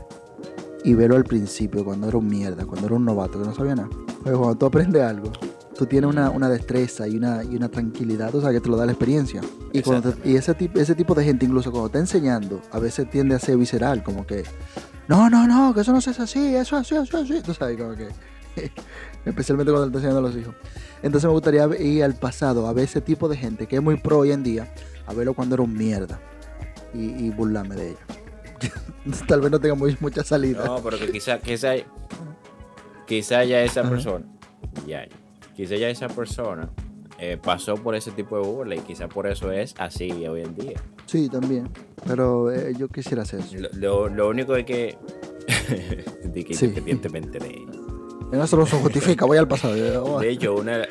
y 0.85 0.95
verlo 0.95 1.17
al 1.17 1.25
principio, 1.25 1.85
cuando 1.85 2.09
era 2.09 2.19
un 2.19 2.27
mierda, 2.27 2.67
cuando 2.67 2.87
era 2.87 2.97
un 2.97 3.05
novato 3.05 3.41
que 3.41 3.47
no 3.47 3.55
sabía 3.55 3.75
nada. 3.75 3.89
Pero 4.23 4.39
cuando 4.39 4.57
tú 4.57 4.67
aprendes 4.67 5.03
algo, 5.03 5.31
tú 5.77 5.87
tienes 5.87 6.11
una, 6.11 6.31
una 6.31 6.49
destreza 6.49 7.09
y 7.09 7.17
una, 7.17 7.43
y 7.45 7.57
una 7.57 7.69
tranquilidad, 7.71 8.35
o 8.35 8.41
sea, 8.41 8.51
que 8.53 8.61
te 8.61 8.69
lo 8.69 8.77
da 8.77 8.85
la 8.87 8.93
experiencia. 8.93 9.41
Y, 9.73 9.81
cuando 9.83 10.13
te- 10.13 10.29
y 10.31 10.37
ese, 10.37 10.55
tipo, 10.55 10.79
ese 10.79 10.95
tipo 10.95 11.15
de 11.15 11.25
gente, 11.25 11.47
incluso 11.47 11.71
cuando 11.71 11.87
está 11.87 11.99
enseñando, 11.99 12.61
a 12.71 12.79
veces 12.79 13.09
tiende 13.11 13.35
a 13.35 13.39
ser 13.39 13.57
visceral, 13.57 14.03
como 14.03 14.27
que, 14.27 14.45
no, 15.09 15.29
no, 15.31 15.47
no, 15.47 15.73
que 15.75 15.81
eso 15.81 15.93
no 15.93 16.01
se 16.01 16.11
hace 16.11 16.23
así, 16.23 16.55
eso 16.55 16.77
es 16.79 16.83
así, 16.93 16.95
eso 16.97 17.19
es 17.19 17.31
así. 17.31 17.43
Tú 17.43 17.55
sabes, 17.55 17.79
como 17.81 17.95
que, 17.95 18.09
especialmente 19.25 19.73
cuando 19.73 19.87
está 19.87 19.99
enseñando 19.99 20.19
a 20.19 20.31
los 20.31 20.37
hijos. 20.37 20.55
Entonces 21.03 21.27
me 21.27 21.33
gustaría 21.33 21.67
ir 21.81 22.05
al 22.05 22.15
pasado, 22.15 22.67
a 22.67 22.73
ver 22.73 22.85
ese 22.85 23.01
tipo 23.01 23.29
de 23.29 23.37
gente 23.37 23.67
que 23.67 23.77
es 23.77 23.83
muy 23.83 23.97
pro 23.97 24.19
hoy 24.19 24.33
en 24.33 24.43
día, 24.43 24.73
a 25.07 25.13
verlo 25.15 25.35
cuando 25.35 25.55
era 25.55 25.63
un 25.65 25.75
mierda 25.75 26.21
y, 26.95 27.27
y 27.27 27.31
burlarme 27.31 27.75
de 27.75 27.89
ello. 27.91 27.99
Tal 29.29 29.41
vez 29.41 29.51
no 29.51 29.61
tenga 29.61 29.75
muy, 29.75 29.97
mucha 30.01 30.23
salida. 30.25 30.65
No, 30.65 30.79
pero 30.83 30.99
que 30.99 31.11
quizá, 31.11 31.39
quizá, 31.39 31.75
quizá 33.07 33.45
ya 33.45 33.63
esa 33.63 33.81
Ajá. 33.81 33.91
persona, 33.91 34.25
ya, 34.87 35.07
quizá 35.57 35.77
ya 35.77 35.89
esa 35.91 36.09
persona 36.09 36.69
eh, 37.19 37.39
pasó 37.43 37.75
por 37.77 37.95
ese 37.95 38.11
tipo 38.11 38.37
de 38.41 38.47
burla 38.47 38.75
y 38.77 38.81
quizá 38.81 39.09
por 39.09 39.27
eso 39.27 39.53
es 39.53 39.75
así 39.79 40.11
hoy 40.27 40.43
en 40.43 40.55
día. 40.55 40.81
Sí, 41.07 41.29
también. 41.29 41.69
Pero 42.07 42.51
eh, 42.51 42.75
yo 42.79 42.89
quisiera 42.89 43.23
hacer 43.23 43.41
eso. 43.41 43.57
Lo, 43.59 43.69
lo- 43.73 44.09
lo 44.09 44.29
único 44.29 44.57
es 44.57 44.65
que, 44.65 44.97
de 46.25 46.45
que 46.45 46.55
Sí. 46.55 46.67
independientemente 46.67 47.39
de, 47.39 47.63
no 48.33 48.47
se 48.47 48.57
justifica, 48.57 49.27
voy 49.27 49.39
al 49.39 49.47
pasado. 49.49 49.77
Yo- 49.77 50.19
de 50.21 50.31
hecho, 50.31 50.55
una, 50.55 50.87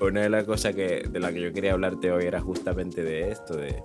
una 0.00 0.22
de 0.22 0.30
las 0.30 0.44
cosas 0.44 0.74
que, 0.74 1.06
de 1.08 1.20
la 1.20 1.32
que 1.32 1.40
yo 1.40 1.52
quería 1.52 1.72
hablarte 1.74 2.10
hoy 2.10 2.24
era 2.24 2.40
justamente 2.40 3.02
de 3.02 3.30
esto, 3.30 3.54
de, 3.56 3.82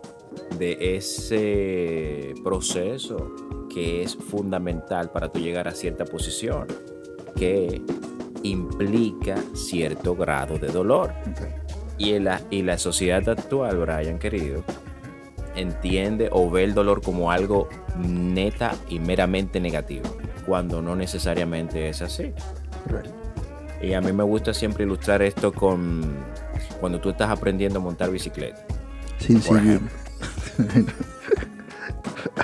de 0.58 0.96
ese 0.98 2.34
proceso 2.44 3.36
que 3.74 4.04
es 4.04 4.16
fundamental 4.16 5.12
para 5.12 5.32
tú 5.32 5.40
llegar 5.40 5.68
a 5.68 5.72
cierta 5.72 6.06
posición, 6.06 6.68
que 7.36 7.82
implica 8.44 9.36
cierto 9.54 10.16
grado 10.16 10.58
de 10.58 10.68
dolor. 10.70 11.14
Y, 11.98 12.14
en 12.14 12.26
la, 12.26 12.42
y 12.50 12.62
la 12.62 12.78
sociedad 12.78 13.28
actual, 13.28 13.78
Brian, 13.78 14.20
querido, 14.20 14.64
entiende 15.56 16.30
o 16.32 16.50
ve 16.50 16.64
el 16.64 16.74
dolor 16.74 17.02
como 17.02 17.32
algo 17.32 17.68
neta 17.98 18.76
y 18.90 19.00
meramente 19.00 19.60
negativo, 19.60 20.06
cuando 20.46 20.82
no 20.82 20.96
necesariamente 20.96 21.90
es 21.90 22.02
así. 22.02 22.34
Correcto. 22.84 23.14
Y 23.82 23.94
a 23.94 24.02
mí 24.02 24.12
me 24.12 24.24
gusta 24.24 24.54
siempre 24.54 24.86
ilustrar 24.86 25.22
esto 25.22 25.52
con 25.52 26.02
cuando 26.80 27.00
tú 27.00 27.10
estás 27.10 27.30
aprendiendo 27.30 27.80
a 27.80 27.82
montar 27.82 28.10
bicicleta. 28.10 28.66
Por 29.28 29.42
seguir. 29.42 29.82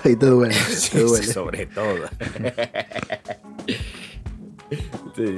Ahí 0.03 0.15
te 0.15 0.25
duele, 0.25 0.55
te 0.91 0.99
duele. 1.01 1.23
Sobre 1.27 1.65
todo. 1.67 1.95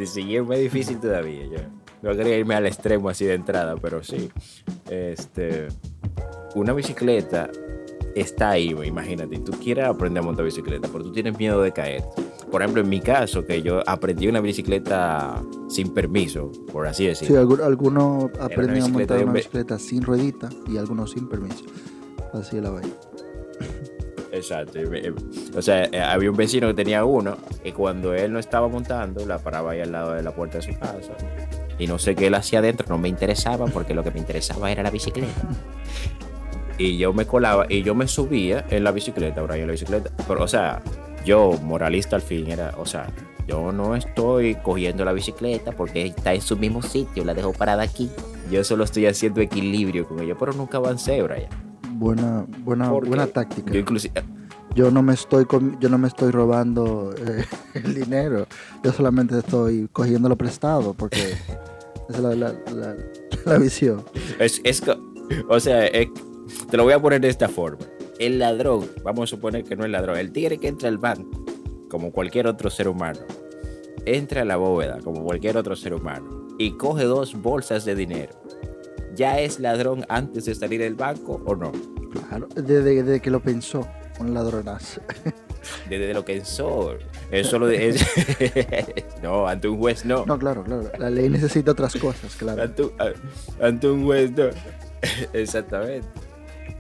Sí, 0.06 0.36
es 0.36 0.44
muy 0.46 0.58
difícil 0.58 1.00
todavía. 1.00 1.46
Yo 1.48 1.58
no 2.02 2.16
quería 2.16 2.38
irme 2.38 2.56
al 2.56 2.66
extremo 2.66 3.10
así 3.10 3.26
de 3.26 3.34
entrada, 3.34 3.76
pero 3.78 4.04
sí. 4.04 4.30
Este, 4.90 5.68
una 6.56 6.74
bicicleta 6.74 7.50
está 8.16 8.52
ahí, 8.52 8.70
imagínate. 8.86 9.38
Tú 9.40 9.52
quieres 9.54 9.86
aprender 9.86 10.24
a 10.24 10.26
montar 10.26 10.46
bicicleta, 10.46 10.88
pero 10.92 11.04
tú 11.04 11.12
tienes 11.12 11.38
miedo 11.38 11.62
de 11.62 11.72
caer. 11.74 12.04
Por 12.50 12.62
ejemplo, 12.62 12.82
en 12.82 12.88
mi 12.90 13.02
caso, 13.02 13.46
que 13.46 13.62
yo 13.62 13.82
aprendí 13.86 14.28
una 14.28 14.40
bicicleta 14.40 15.44
sin 15.68 15.94
permiso, 15.94 16.52
por 16.72 16.88
así 16.88 17.04
Sí, 17.04 17.08
decirlo. 17.10 17.42
algu- 17.44 17.64
algunos 17.64 18.26
aprenden 18.40 18.84
a 18.84 18.88
montar 18.88 19.24
una 19.24 19.34
bicicleta 19.34 19.78
sin 19.80 20.02
ruedita 20.04 20.50
y 20.68 20.78
algunos 20.78 21.12
sin 21.12 21.28
permiso. 21.28 21.66
Así 22.40 22.60
la 22.60 22.70
vaina. 22.70 22.94
Exacto. 24.32 24.80
eh, 24.80 25.14
O 25.56 25.62
sea, 25.62 25.86
eh, 25.86 26.02
había 26.02 26.30
un 26.30 26.36
vecino 26.36 26.68
que 26.68 26.74
tenía 26.74 27.06
uno 27.06 27.38
y 27.64 27.72
cuando 27.72 28.14
él 28.14 28.34
no 28.34 28.40
estaba 28.40 28.68
montando, 28.68 29.26
la 29.26 29.40
paraba 29.40 29.72
ahí 29.72 29.82
al 29.82 29.92
lado 29.92 30.14
de 30.14 30.24
la 30.24 30.32
puerta 30.32 30.58
de 30.58 30.64
su 30.64 30.78
casa. 30.78 31.14
Y 31.80 31.88
no 31.88 31.98
sé 31.98 32.16
qué 32.16 32.28
él 32.28 32.36
hacía 32.36 32.60
adentro, 32.60 32.86
no 32.90 32.98
me 32.98 33.10
interesaba 33.10 33.66
porque 33.68 33.94
lo 33.94 34.04
que 34.04 34.12
me 34.12 34.20
interesaba 34.20 34.72
era 34.72 34.84
la 34.84 34.92
bicicleta. 34.92 35.42
Y 36.78 36.98
yo 36.98 37.14
me 37.14 37.26
colaba 37.26 37.66
y 37.70 37.84
yo 37.84 37.96
me 37.96 38.08
subía 38.08 38.66
en 38.70 38.84
la 38.84 38.92
bicicleta, 38.92 39.42
Brian, 39.42 39.62
en 39.62 39.68
la 39.68 39.72
bicicleta. 39.72 40.10
Pero, 40.28 40.44
o 40.44 40.48
sea, 40.48 40.82
yo, 41.26 41.54
moralista 41.64 42.18
al 42.18 42.22
fin, 42.22 42.52
era, 42.52 42.74
o 42.78 42.86
sea, 42.86 43.08
yo 43.48 43.72
no 43.72 43.96
estoy 43.96 44.56
cogiendo 44.56 45.06
la 45.06 45.14
bicicleta 45.14 45.72
porque 45.72 46.08
está 46.08 46.34
en 46.34 46.42
su 46.42 46.58
mismo 46.58 46.82
sitio, 46.82 47.24
la 47.24 47.34
dejo 47.34 47.54
parada 47.54 47.84
aquí. 47.84 48.10
Yo 48.52 48.64
solo 48.64 48.84
estoy 48.84 49.06
haciendo 49.06 49.40
equilibrio 49.40 50.06
con 50.06 50.20
ella, 50.20 50.36
pero 50.38 50.52
nunca 50.54 50.78
avancé, 50.78 51.22
Brian. 51.22 51.65
Buena, 51.98 52.46
buena, 52.64 52.90
Porque 52.90 53.10
buena 53.10 53.28
táctica. 53.28 53.72
Yo 53.72 53.80
inclusive, 53.80 54.14
Yo 54.76 54.92
no 54.92 55.02
me 55.02 55.14
estoy 55.14 55.46
yo 55.80 55.90
no 55.90 55.98
me 55.98 56.08
estoy 56.08 56.32
robando 56.32 57.14
eh, 57.18 57.46
el 57.74 57.94
dinero. 57.96 58.48
Yo 58.84 58.92
solamente 58.92 59.38
estoy 59.40 59.88
cogiéndolo 59.92 60.36
prestado 60.36 60.94
porque 60.94 61.20
esa 62.10 62.18
es 62.18 62.20
la, 62.20 62.36
la, 62.36 62.54
la- 62.76 62.96
la 63.46 63.58
visión. 63.58 64.04
Es, 64.40 64.60
es 64.64 64.82
o 65.50 65.60
sea, 65.60 65.86
es- 65.88 66.10
te 66.70 66.78
lo 66.78 66.84
voy 66.84 66.94
a 66.94 67.02
poner 67.02 67.22
de 67.22 67.30
esta 67.30 67.48
forma. 67.48 67.86
El 68.20 68.40
ladrón, 68.40 68.86
vamos 69.04 69.24
a 69.24 69.36
suponer 69.36 69.64
que 69.64 69.76
no 69.76 69.84
es 69.86 69.92
ladrón, 69.92 70.18
el 70.18 70.32
tigre 70.32 70.58
que 70.58 70.68
entra 70.68 70.88
al 70.90 70.98
banco, 70.98 71.44
como 71.90 72.12
cualquier 72.12 72.48
otro 72.48 72.70
ser 72.70 72.88
humano, 72.88 73.20
entra 74.06 74.44
a 74.44 74.46
la 74.46 74.56
bóveda, 74.58 75.00
como 75.04 75.24
cualquier 75.24 75.58
otro 75.58 75.76
ser 75.76 75.94
humano, 75.94 76.48
y 76.58 76.72
coge 76.78 77.04
dos 77.04 77.42
bolsas 77.42 77.84
de 77.86 77.94
dinero. 77.96 78.34
¿Ya 79.16 79.40
es 79.40 79.60
ladrón 79.60 80.06
antes 80.10 80.46
de 80.46 80.56
salir 80.56 80.80
del 80.82 80.96
banco 80.96 81.42
o 81.46 81.56
no? 81.56 81.72
Claro, 82.30 82.48
desde, 82.56 83.04
desde 83.04 83.20
que 83.22 83.30
lo 83.30 83.40
pensó, 83.42 83.88
un 84.20 84.34
ladronazo. 84.34 85.02
Desde 85.90 86.14
lo 86.14 86.24
que 86.24 86.34
pensó. 86.36 86.96
Eso 87.32 87.58
lo 87.58 87.66
de- 87.66 87.90
es- 87.90 88.06
no, 89.24 89.48
ante 89.48 89.68
un 89.68 89.80
juez 89.80 90.06
no. 90.06 90.24
No, 90.24 90.38
claro, 90.38 90.64
claro. 90.64 90.92
La 91.00 91.10
ley 91.10 91.28
necesita 91.28 91.72
otras 91.72 91.96
cosas, 91.96 92.36
claro. 92.36 92.62
Ante, 92.62 92.84
ante 93.60 93.88
un 93.90 94.06
juez, 94.06 94.32
no. 94.32 94.44
Exactamente. 95.34 96.08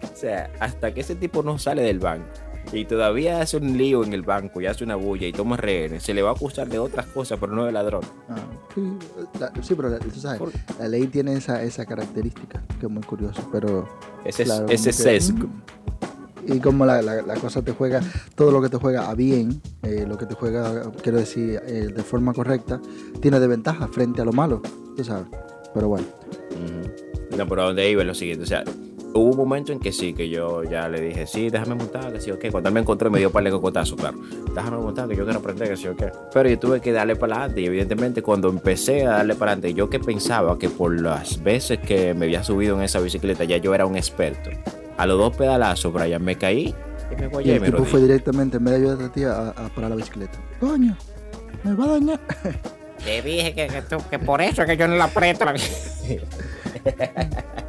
O 0.03 0.15
sea, 0.15 0.51
hasta 0.59 0.93
que 0.93 1.01
ese 1.01 1.15
tipo 1.15 1.41
no 1.41 1.57
sale 1.57 1.81
del 1.81 1.97
banco 1.97 2.27
y 2.73 2.85
todavía 2.85 3.41
hace 3.41 3.57
un 3.57 3.77
lío 3.77 4.03
en 4.03 4.13
el 4.13 4.21
banco 4.23 4.59
y 4.61 4.65
hace 4.65 4.83
una 4.83 4.95
bulla 4.95 5.27
y 5.27 5.31
toma 5.33 5.55
rehenes, 5.57 6.03
se 6.03 6.13
le 6.13 6.21
va 6.21 6.29
a 6.29 6.33
acusar 6.33 6.67
de 6.67 6.79
otras 6.79 7.05
cosas, 7.07 7.37
pero 7.39 7.53
no 7.53 7.65
de 7.65 7.71
ladrón. 7.71 8.01
Ah, 8.29 8.35
sí, 8.73 8.81
la- 9.39 9.51
sí, 9.61 9.75
pero 9.75 9.89
la, 9.89 9.99
tú 9.99 10.09
sabes, 10.19 10.39
Por- 10.39 10.51
la 10.79 10.87
ley 10.87 11.07
tiene 11.07 11.33
esa, 11.33 11.61
esa 11.63 11.85
característica 11.85 12.61
que 12.79 12.85
es 12.85 12.91
muy 12.91 13.03
curioso, 13.03 13.47
pero 13.51 13.87
Ese, 14.25 14.43
es- 14.43 14.49
Claro, 14.49 14.65
ese 14.69 14.91
sesgo. 14.91 15.47
y 16.47 16.59
como 16.59 16.85
la, 16.85 17.01
la- 17.01 17.35
cosa 17.35 17.61
te 17.61 17.71
juega, 17.71 18.01
todo 18.35 18.51
lo 18.51 18.61
que 18.61 18.69
te 18.69 18.77
juega 18.77 19.09
a 19.09 19.15
bien, 19.15 19.61
eh, 19.83 20.05
lo 20.07 20.17
que 20.17 20.25
te 20.25 20.33
juega, 20.35 20.91
quiero 21.03 21.17
decir, 21.19 21.61
eh, 21.67 21.87
de 21.95 22.03
forma 22.03 22.33
correcta, 22.33 22.81
tiene 23.21 23.39
de 23.39 23.47
ventaja 23.47 23.87
frente 23.87 24.21
a 24.21 24.25
lo 24.25 24.31
malo, 24.33 24.61
tú 24.97 25.03
sabes. 25.03 25.27
Pero 25.73 25.87
bueno, 25.89 26.05
Ujú. 26.51 27.37
No, 27.37 27.47
pero 27.49 27.63
a 27.63 27.65
dónde 27.65 27.89
iba 27.89 28.01
es 28.01 28.07
lo 28.07 28.13
siguiente. 28.15 28.43
O 28.43 28.47
sea, 28.47 28.63
hubo 29.15 29.31
un 29.31 29.37
momento 29.37 29.71
en 29.71 29.79
que 29.79 29.91
sí, 29.91 30.13
que 30.13 30.29
yo 30.29 30.63
ya 30.63 30.89
le 30.89 30.99
dije, 30.99 31.25
sí, 31.25 31.49
déjame 31.49 31.75
montar, 31.75 32.11
que 32.11 32.19
sí, 32.19 32.31
ok. 32.31 32.45
Cuando 32.51 32.67
él 32.69 32.73
me 32.73 32.81
encontró, 32.81 33.09
me 33.09 33.19
dio 33.19 33.31
par 33.31 33.43
de 33.43 33.51
cocotazos, 33.51 33.97
claro. 33.97 34.17
Déjame 34.53 34.77
montar, 34.77 35.07
que 35.07 35.15
yo 35.15 35.23
quiero 35.23 35.39
aprender, 35.39 35.69
que 35.69 35.77
sí, 35.77 35.87
ok. 35.87 36.03
Pero 36.33 36.49
yo 36.49 36.59
tuve 36.59 36.81
que 36.81 36.91
darle 36.91 37.15
para 37.15 37.35
adelante. 37.37 37.61
Y 37.61 37.65
evidentemente, 37.67 38.21
cuando 38.21 38.49
empecé 38.49 39.05
a 39.05 39.11
darle 39.11 39.35
para 39.35 39.53
adelante, 39.53 39.73
yo 39.73 39.89
que 39.89 39.99
pensaba 39.99 40.59
que 40.59 40.69
por 40.69 40.99
las 40.99 41.41
veces 41.41 41.79
que 41.79 42.13
me 42.13 42.25
había 42.25 42.43
subido 42.43 42.75
en 42.75 42.83
esa 42.83 42.99
bicicleta, 42.99 43.45
ya 43.45 43.57
yo 43.57 43.73
era 43.73 43.85
un 43.85 43.95
experto. 43.95 44.49
A 44.97 45.05
los 45.05 45.17
dos 45.17 45.35
pedalazos, 45.35 45.91
Brian, 45.93 46.23
me 46.23 46.35
caí 46.37 46.73
y 47.11 47.15
me 47.15 47.25
y 47.25 47.29
guayé. 47.29 47.55
el 47.55 47.61
me 47.61 47.67
tipo 47.71 47.85
fue 47.85 48.01
directamente, 48.01 48.57
en 48.57 48.63
vez 48.65 48.73
de 48.73 48.79
ayudar 48.81 49.01
a 49.09 49.11
ti 49.13 49.23
a, 49.23 49.49
a 49.49 49.69
parar 49.69 49.89
la 49.91 49.95
bicicleta. 49.95 50.37
Coño, 50.59 50.95
me 51.63 51.73
va 51.73 51.85
a 51.85 51.87
dañar. 51.87 52.19
Te 53.03 53.21
dije 53.21 53.53
que, 53.53 53.67
que, 53.67 53.81
tú- 53.81 54.03
que 54.09 54.19
por 54.19 54.41
eso 54.41 54.61
es 54.63 54.67
que 54.67 54.75
yo 54.77 54.87
no 54.87 54.95
la 54.95 55.05
aprieto. 55.05 55.45
la- 55.45 55.53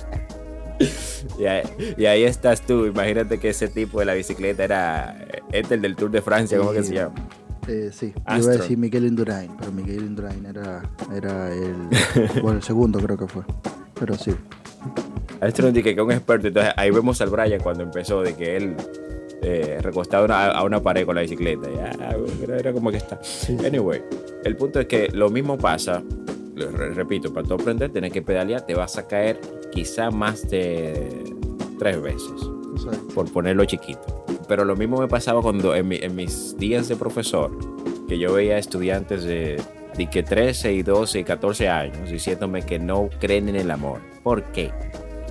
Y 1.38 1.44
ahí, 1.46 1.62
y 1.96 2.06
ahí 2.06 2.24
estás 2.24 2.62
tú. 2.62 2.86
Imagínate 2.86 3.38
que 3.38 3.48
ese 3.50 3.68
tipo 3.68 3.98
de 3.98 4.06
la 4.06 4.14
bicicleta 4.14 4.64
era 4.64 5.26
este 5.52 5.74
el 5.74 5.82
del 5.82 5.96
Tour 5.96 6.10
de 6.10 6.22
Francia, 6.22 6.56
¿cómo 6.58 6.72
que 6.72 6.82
se 6.82 6.94
llama? 6.94 7.14
Eh, 7.68 7.90
sí, 7.92 8.12
yo 8.14 8.20
iba 8.22 8.32
a 8.32 8.36
Astro. 8.36 8.52
decir 8.58 8.78
Miguel 8.78 9.06
Indurain, 9.06 9.50
pero 9.58 9.72
Miguel 9.72 10.02
Indurain 10.04 10.46
era, 10.46 10.82
era 11.12 11.52
el, 11.52 11.74
bueno, 12.42 12.58
el 12.58 12.62
segundo 12.62 13.00
creo 13.00 13.18
que 13.18 13.26
fue. 13.26 13.42
Pero 13.98 14.14
sí, 14.14 14.32
Astro 15.40 15.72
que 15.72 15.90
es 15.90 15.98
un 15.98 16.12
experto. 16.12 16.48
Entonces 16.48 16.72
ahí 16.76 16.90
vemos 16.90 17.20
al 17.20 17.30
Brian 17.30 17.60
cuando 17.60 17.82
empezó 17.82 18.22
de 18.22 18.34
que 18.34 18.56
él 18.56 18.76
eh, 19.42 19.78
recostado 19.82 20.22
a 20.22 20.26
una, 20.26 20.46
a 20.50 20.64
una 20.64 20.82
pared 20.82 21.04
con 21.04 21.16
la 21.16 21.22
bicicleta. 21.22 21.68
Ya, 21.74 22.16
era, 22.42 22.56
era 22.56 22.72
como 22.72 22.90
que 22.90 22.98
está. 22.98 23.20
Anyway, 23.66 24.02
el 24.44 24.56
punto 24.56 24.80
es 24.80 24.86
que 24.86 25.08
lo 25.12 25.30
mismo 25.30 25.58
pasa. 25.58 26.02
Repito, 26.56 27.32
para 27.32 27.46
tú 27.46 27.54
aprender, 27.54 27.90
tienes 27.90 28.12
que 28.12 28.22
pedalear, 28.22 28.62
te 28.66 28.74
vas 28.74 28.96
a 28.98 29.06
caer 29.06 29.40
quizá 29.72 30.10
más 30.10 30.48
de 30.48 31.34
tres 31.78 32.00
veces. 32.00 32.32
exacto. 32.74 33.14
por 33.14 33.30
ponerlo 33.32 33.64
chiquito. 33.64 34.24
Pero 34.48 34.64
lo 34.64 34.76
mismo 34.76 34.98
me 35.00 35.08
pasaba 35.08 35.42
cuando 35.42 35.74
en, 35.74 35.88
mi- 35.88 35.98
en 36.00 36.14
mis 36.14 36.56
días 36.56 36.88
de 36.88 36.96
profesor, 36.96 37.50
que 38.08 38.18
yo 38.18 38.32
veía 38.34 38.58
estudiantes 38.58 39.24
de, 39.24 39.60
de 39.96 40.06
que 40.08 40.22
13 40.22 40.72
y 40.72 40.82
12 40.82 41.18
y 41.20 41.24
14 41.24 41.68
años 41.68 42.10
diciéndome 42.10 42.62
que 42.62 42.78
no 42.78 43.08
creen 43.20 43.48
en 43.48 43.56
el 43.56 43.70
amor. 43.70 44.00
¿Por 44.22 44.44
qué? 44.52 44.70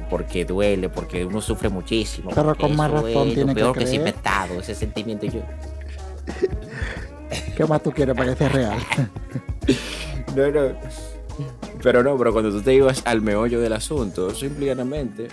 Porque 0.09 0.43
duele, 0.45 0.89
porque 0.89 1.25
uno 1.25 1.39
sufre 1.41 1.69
muchísimo. 1.69 2.29
Pero 2.35 2.55
con 2.55 2.75
más 2.75 2.91
razón 2.91 3.29
es 3.29 3.33
tiene 3.35 3.41
lo 3.41 3.47
que 3.47 3.61
peor 3.61 3.73
que, 3.73 3.79
ha 3.79 3.83
creer. 3.85 3.95
inventado, 3.99 4.59
ese 4.59 4.75
sentimiento. 4.75 5.25
Yo, 5.25 5.39
¿Qué 7.55 7.65
más 7.65 7.81
tú 7.81 7.91
quieres 7.91 8.15
para 8.15 8.31
que 8.31 8.37
sea 8.37 8.49
real? 8.49 8.77
no, 10.35 10.51
no. 10.51 10.75
Pero 11.85 12.01
no, 12.01 12.17
pero 12.17 12.33
cuando 12.33 12.49
tú 12.49 12.63
te 12.63 12.73
ibas 12.73 13.03
al 13.05 13.21
meollo 13.21 13.61
del 13.61 13.71
asunto, 13.73 14.31
simplemente, 14.31 15.27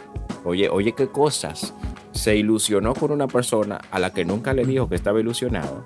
oye, 0.45 0.69
oye, 0.69 0.93
qué 0.93 1.09
cosas. 1.09 1.73
Se 2.11 2.37
ilusionó 2.37 2.95
con 2.95 3.11
una 3.11 3.27
persona 3.27 3.81
a 3.91 3.99
la 3.99 4.13
que 4.13 4.27
nunca 4.27 4.53
le 4.53 4.67
dijo 4.67 4.87
que 4.87 4.95
estaba 4.95 5.19
ilusionado. 5.19 5.83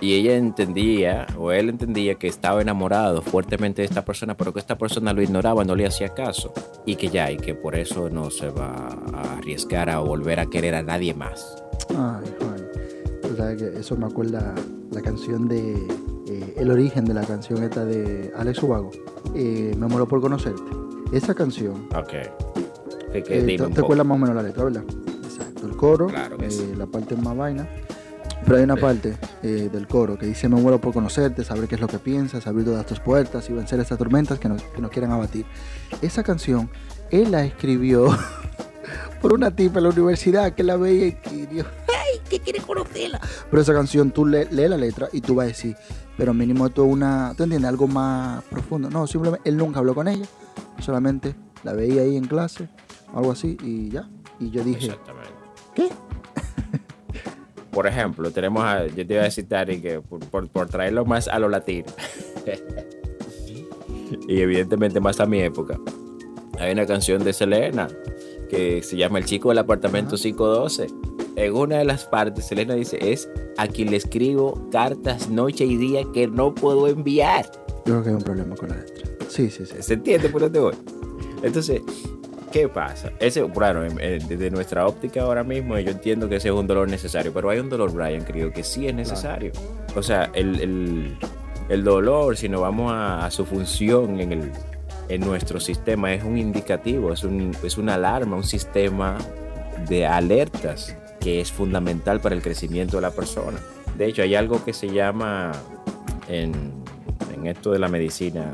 Y 0.00 0.14
ella 0.14 0.36
entendía, 0.36 1.26
o 1.38 1.52
él 1.52 1.68
entendía 1.68 2.14
que 2.14 2.28
estaba 2.28 2.62
enamorado 2.62 3.20
fuertemente 3.20 3.82
de 3.82 3.88
esta 3.88 4.06
persona, 4.06 4.34
pero 4.34 4.54
que 4.54 4.60
esta 4.60 4.78
persona 4.78 5.12
lo 5.12 5.20
ignoraba, 5.20 5.64
no 5.64 5.74
le 5.74 5.84
hacía 5.84 6.08
caso. 6.14 6.54
Y 6.86 6.96
que 6.96 7.08
ya, 7.08 7.30
y 7.30 7.36
que 7.36 7.54
por 7.54 7.76
eso 7.76 8.08
no 8.08 8.30
se 8.30 8.48
va 8.48 8.88
a 9.12 9.36
arriesgar 9.36 9.90
a 9.90 9.98
volver 9.98 10.40
a 10.40 10.46
querer 10.46 10.76
a 10.76 10.82
nadie 10.82 11.12
más. 11.12 11.62
Ay, 11.90 12.24
Juan. 12.40 12.66
Tú 13.20 13.36
sabes 13.36 13.62
que 13.62 13.78
eso 13.78 13.94
me 13.98 14.06
acuerda 14.06 14.54
la 14.92 15.02
canción 15.02 15.46
de. 15.46 15.76
Eh, 16.28 16.54
el 16.56 16.70
origen 16.70 17.04
de 17.04 17.14
la 17.14 17.22
canción 17.22 17.62
esta 17.62 17.84
de 17.84 18.32
Alex 18.36 18.62
Ubago. 18.62 18.90
Eh, 19.34 19.74
me 19.78 19.86
muero 19.86 20.06
por 20.06 20.20
conocerte. 20.20 20.62
Esa 21.12 21.34
canción. 21.34 21.88
Ok. 21.94 22.14
Eh, 23.12 23.56
te, 23.56 23.80
acuerdas 23.80 24.06
más 24.06 24.16
o 24.16 24.18
menos 24.18 24.34
la 24.34 24.42
letra, 24.42 24.64
¿verdad? 24.64 24.84
Exacto. 25.24 25.66
El 25.66 25.76
coro, 25.76 26.06
Claro 26.08 26.36
que 26.36 26.46
eh, 26.46 26.50
sí. 26.50 26.72
la 26.76 26.86
parte 26.86 27.16
más 27.16 27.36
vaina. 27.36 27.68
Pero 28.44 28.58
hay 28.58 28.64
una 28.64 28.76
parte 28.76 29.16
eh, 29.42 29.70
del 29.72 29.86
coro 29.86 30.18
que 30.18 30.26
dice: 30.26 30.48
Me 30.48 30.60
muero 30.60 30.80
por 30.80 30.92
conocerte, 30.92 31.42
saber 31.42 31.68
qué 31.68 31.76
es 31.76 31.80
lo 31.80 31.88
que 31.88 31.98
piensas, 31.98 32.46
abrir 32.46 32.66
todas 32.66 32.84
tus 32.86 33.00
puertas 33.00 33.48
y 33.48 33.52
vencer 33.52 33.80
estas 33.80 33.98
tormentas 33.98 34.38
que 34.38 34.48
nos, 34.48 34.62
que 34.62 34.80
nos 34.80 34.90
quieran 34.90 35.12
abatir. 35.12 35.46
Esa 36.02 36.22
canción, 36.22 36.68
él 37.10 37.30
la 37.30 37.44
escribió 37.44 38.08
por 39.22 39.32
una 39.32 39.50
tipa 39.50 39.78
en 39.78 39.84
la 39.84 39.90
universidad 39.90 40.52
que 40.52 40.62
la 40.62 40.76
veía 40.76 41.06
y 41.06 41.12
que 41.12 41.46
Dios, 41.46 41.66
¡ay! 41.88 42.20
que 42.28 42.40
quiere 42.40 42.60
conocerla. 42.60 43.20
Pero 43.50 43.62
esa 43.62 43.72
canción 43.72 44.10
tú 44.10 44.26
le- 44.26 44.50
lees 44.50 44.70
la 44.70 44.76
letra 44.76 45.08
y 45.12 45.20
tú 45.20 45.34
vas 45.36 45.44
a 45.44 45.48
decir, 45.48 45.76
pero 46.16 46.34
mínimo 46.34 46.66
esto 46.66 46.84
es 46.84 46.92
una, 46.92 47.32
¿tú 47.36 47.44
entiendes? 47.44 47.68
Algo 47.68 47.86
más 47.86 48.42
profundo. 48.44 48.90
No, 48.90 49.06
simplemente 49.06 49.48
él 49.48 49.56
nunca 49.56 49.78
habló 49.78 49.94
con 49.94 50.08
ella, 50.08 50.26
solamente 50.80 51.34
la 51.62 51.72
veía 51.72 52.02
ahí 52.02 52.16
en 52.16 52.26
clase, 52.26 52.68
algo 53.14 53.32
así 53.32 53.56
y 53.62 53.90
ya. 53.90 54.08
Y 54.40 54.50
yo 54.50 54.62
dije, 54.64 54.86
Exactamente. 54.86 55.30
¿qué? 55.74 55.88
Por 57.70 57.86
ejemplo, 57.86 58.30
tenemos 58.30 58.64
a, 58.64 58.86
yo 58.86 59.06
te 59.06 59.14
iba 59.14 59.24
a 59.24 59.30
citar 59.30 59.70
y 59.70 59.80
que 59.80 60.00
por, 60.00 60.20
por- 60.20 60.48
por 60.48 60.66
traerlo 60.68 61.04
más 61.04 61.28
a 61.28 61.38
lo 61.38 61.48
latino. 61.48 61.86
y 64.28 64.40
evidentemente 64.40 65.00
más 65.00 65.20
a 65.20 65.26
mi 65.26 65.40
época. 65.40 65.78
Hay 66.58 66.72
una 66.72 66.86
canción 66.86 67.22
de 67.22 67.32
Selena 67.32 67.86
que 68.48 68.82
se 68.82 68.96
llama 68.96 69.18
El 69.18 69.24
chico 69.24 69.48
del 69.50 69.58
apartamento 69.58 70.16
512. 70.16 70.86
En 71.36 71.54
una 71.54 71.78
de 71.78 71.84
las 71.84 72.04
partes, 72.04 72.46
Selena 72.46 72.74
dice, 72.74 72.98
es 73.12 73.28
a 73.58 73.66
quien 73.68 73.90
le 73.90 73.98
escribo 73.98 74.68
cartas 74.70 75.28
noche 75.28 75.64
y 75.66 75.76
día 75.76 76.02
que 76.14 76.26
no 76.28 76.54
puedo 76.54 76.88
enviar. 76.88 77.50
yo 77.66 77.82
creo 77.84 78.02
que 78.02 78.08
hay 78.10 78.14
un 78.14 78.22
problema 78.22 78.56
con 78.56 78.70
la 78.70 78.76
letra. 78.76 79.10
Sí, 79.28 79.50
sí, 79.50 79.66
sí. 79.66 79.74
¿Se 79.80 79.94
entiende 79.94 80.28
por 80.30 80.40
dónde 80.40 80.60
voy? 80.60 80.74
Entonces, 81.42 81.82
¿qué 82.52 82.68
pasa? 82.68 83.12
Ese, 83.20 83.42
bueno, 83.42 83.84
en- 83.84 84.00
en- 84.00 84.26
desde 84.28 84.50
nuestra 84.50 84.86
óptica 84.86 85.22
ahora 85.22 85.44
mismo, 85.44 85.78
yo 85.78 85.90
entiendo 85.90 86.26
que 86.28 86.36
ese 86.36 86.48
es 86.48 86.54
un 86.54 86.66
dolor 86.66 86.88
necesario, 86.88 87.32
pero 87.34 87.50
hay 87.50 87.58
un 87.58 87.68
dolor, 87.68 87.92
Brian, 87.92 88.24
creo 88.24 88.50
que 88.52 88.62
sí 88.62 88.86
es 88.86 88.94
necesario. 88.94 89.52
O 89.94 90.02
sea, 90.02 90.30
el, 90.34 90.60
el- 90.60 91.18
el 91.68 91.84
dolor, 91.84 92.36
si 92.36 92.48
nos 92.48 92.60
vamos 92.62 92.92
a, 92.92 93.26
a 93.26 93.30
su 93.30 93.44
función 93.44 94.20
en, 94.20 94.32
el, 94.32 94.52
en 95.08 95.20
nuestro 95.20 95.60
sistema, 95.60 96.12
es 96.12 96.24
un 96.24 96.36
indicativo, 96.38 97.12
es, 97.12 97.24
un, 97.24 97.52
es 97.62 97.78
una 97.78 97.94
alarma, 97.94 98.36
un 98.36 98.44
sistema 98.44 99.18
de 99.88 100.06
alertas 100.06 100.96
que 101.20 101.40
es 101.40 101.52
fundamental 101.52 102.20
para 102.20 102.34
el 102.34 102.42
crecimiento 102.42 102.96
de 102.96 103.02
la 103.02 103.10
persona. 103.10 103.58
De 103.96 104.06
hecho, 104.06 104.22
hay 104.22 104.34
algo 104.34 104.64
que 104.64 104.72
se 104.72 104.88
llama 104.88 105.52
en, 106.28 106.72
en 107.34 107.46
esto 107.46 107.70
de 107.72 107.78
la 107.78 107.88
medicina. 107.88 108.50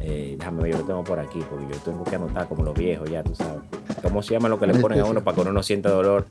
eh, 0.00 0.36
déjame 0.38 0.62
ver, 0.62 0.72
yo 0.72 0.78
lo 0.78 0.84
tengo 0.84 1.04
por 1.04 1.18
aquí, 1.18 1.40
porque 1.48 1.66
yo 1.72 1.78
tengo 1.80 2.04
que 2.04 2.16
anotar 2.16 2.48
como 2.48 2.64
los 2.64 2.74
viejos, 2.74 3.08
ya 3.08 3.22
tú 3.22 3.34
sabes. 3.34 3.62
¿Cómo 4.02 4.22
se 4.22 4.34
llama 4.34 4.48
lo 4.48 4.58
que 4.58 4.66
le 4.66 4.74
ponen 4.74 5.00
a 5.00 5.04
uno 5.04 5.22
para 5.22 5.34
que 5.34 5.40
uno 5.42 5.52
no 5.52 5.62
sienta 5.62 5.90
dolor? 5.90 6.26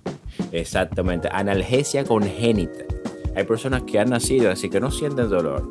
Exactamente, 0.52 1.30
analgesia 1.32 2.04
congénita. 2.04 2.84
Hay 3.36 3.46
personas 3.46 3.84
que 3.84 4.00
han 4.00 4.10
nacido 4.10 4.52
así 4.52 4.70
que 4.70 4.82
no 4.82 4.92
sienten 4.92 5.30
dolor. 5.30 5.70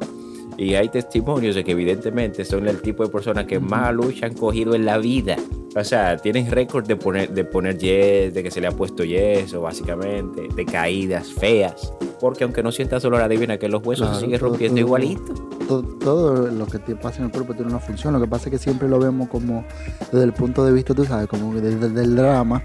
Y 0.61 0.75
hay 0.75 0.90
testimonios 0.90 1.55
de 1.55 1.64
que 1.64 1.73
evidentemente 1.73 2.44
son 2.44 2.68
el 2.68 2.83
tipo 2.83 3.03
de 3.03 3.09
personas 3.09 3.46
que 3.46 3.59
más 3.59 3.94
lucha 3.94 4.27
han 4.27 4.35
cogido 4.35 4.75
en 4.75 4.85
la 4.85 4.99
vida. 4.99 5.37
O 5.75 5.83
sea, 5.85 6.18
tienen 6.18 6.51
récord 6.51 6.87
de 6.87 6.96
poner, 6.96 7.31
de 7.31 7.44
poner 7.44 7.79
yes, 7.79 8.35
de 8.35 8.42
que 8.42 8.51
se 8.51 8.61
le 8.61 8.66
ha 8.66 8.70
puesto 8.73 9.03
yeso, 9.03 9.62
básicamente, 9.62 10.49
de 10.55 10.66
caídas 10.66 11.33
feas. 11.33 11.94
Porque 12.20 12.44
aunque 12.44 12.62
no 12.62 12.73
sientas 12.73 13.03
dolor, 13.03 13.23
adivina 13.23 13.57
que 13.57 13.68
los 13.70 13.83
huesos 13.87 14.07
Claro, 14.09 14.20
se 14.20 14.27
siguen 14.27 14.38
rompiendo 14.40 14.75
todo- 14.77 14.87
igualito. 14.87 15.33
todo, 15.66 15.83
todo 15.83 16.46
lo 16.49 16.66
que 16.66 16.79
te 16.79 16.94
pasa 16.94 17.20
en 17.20 17.27
el 17.27 17.31
cuerpo 17.31 17.55
tiene 17.55 17.70
una 17.70 17.81
función. 17.81 18.12
Lo 18.12 18.20
que 18.20 18.27
pasa 18.27 18.46
es 18.46 18.51
que 18.51 18.59
siempre 18.59 18.87
lo 18.88 18.99
vemos 18.99 19.29
como 19.29 19.64
desde 20.12 20.25
el 20.25 20.35
punto 20.35 20.62
de 20.64 20.73
vista, 20.73 20.92
tú 20.94 21.07
sabes, 21.07 21.27
como 21.29 21.55
desde, 21.55 21.77
desde 21.88 22.03
el 22.03 22.16
drama. 22.16 22.62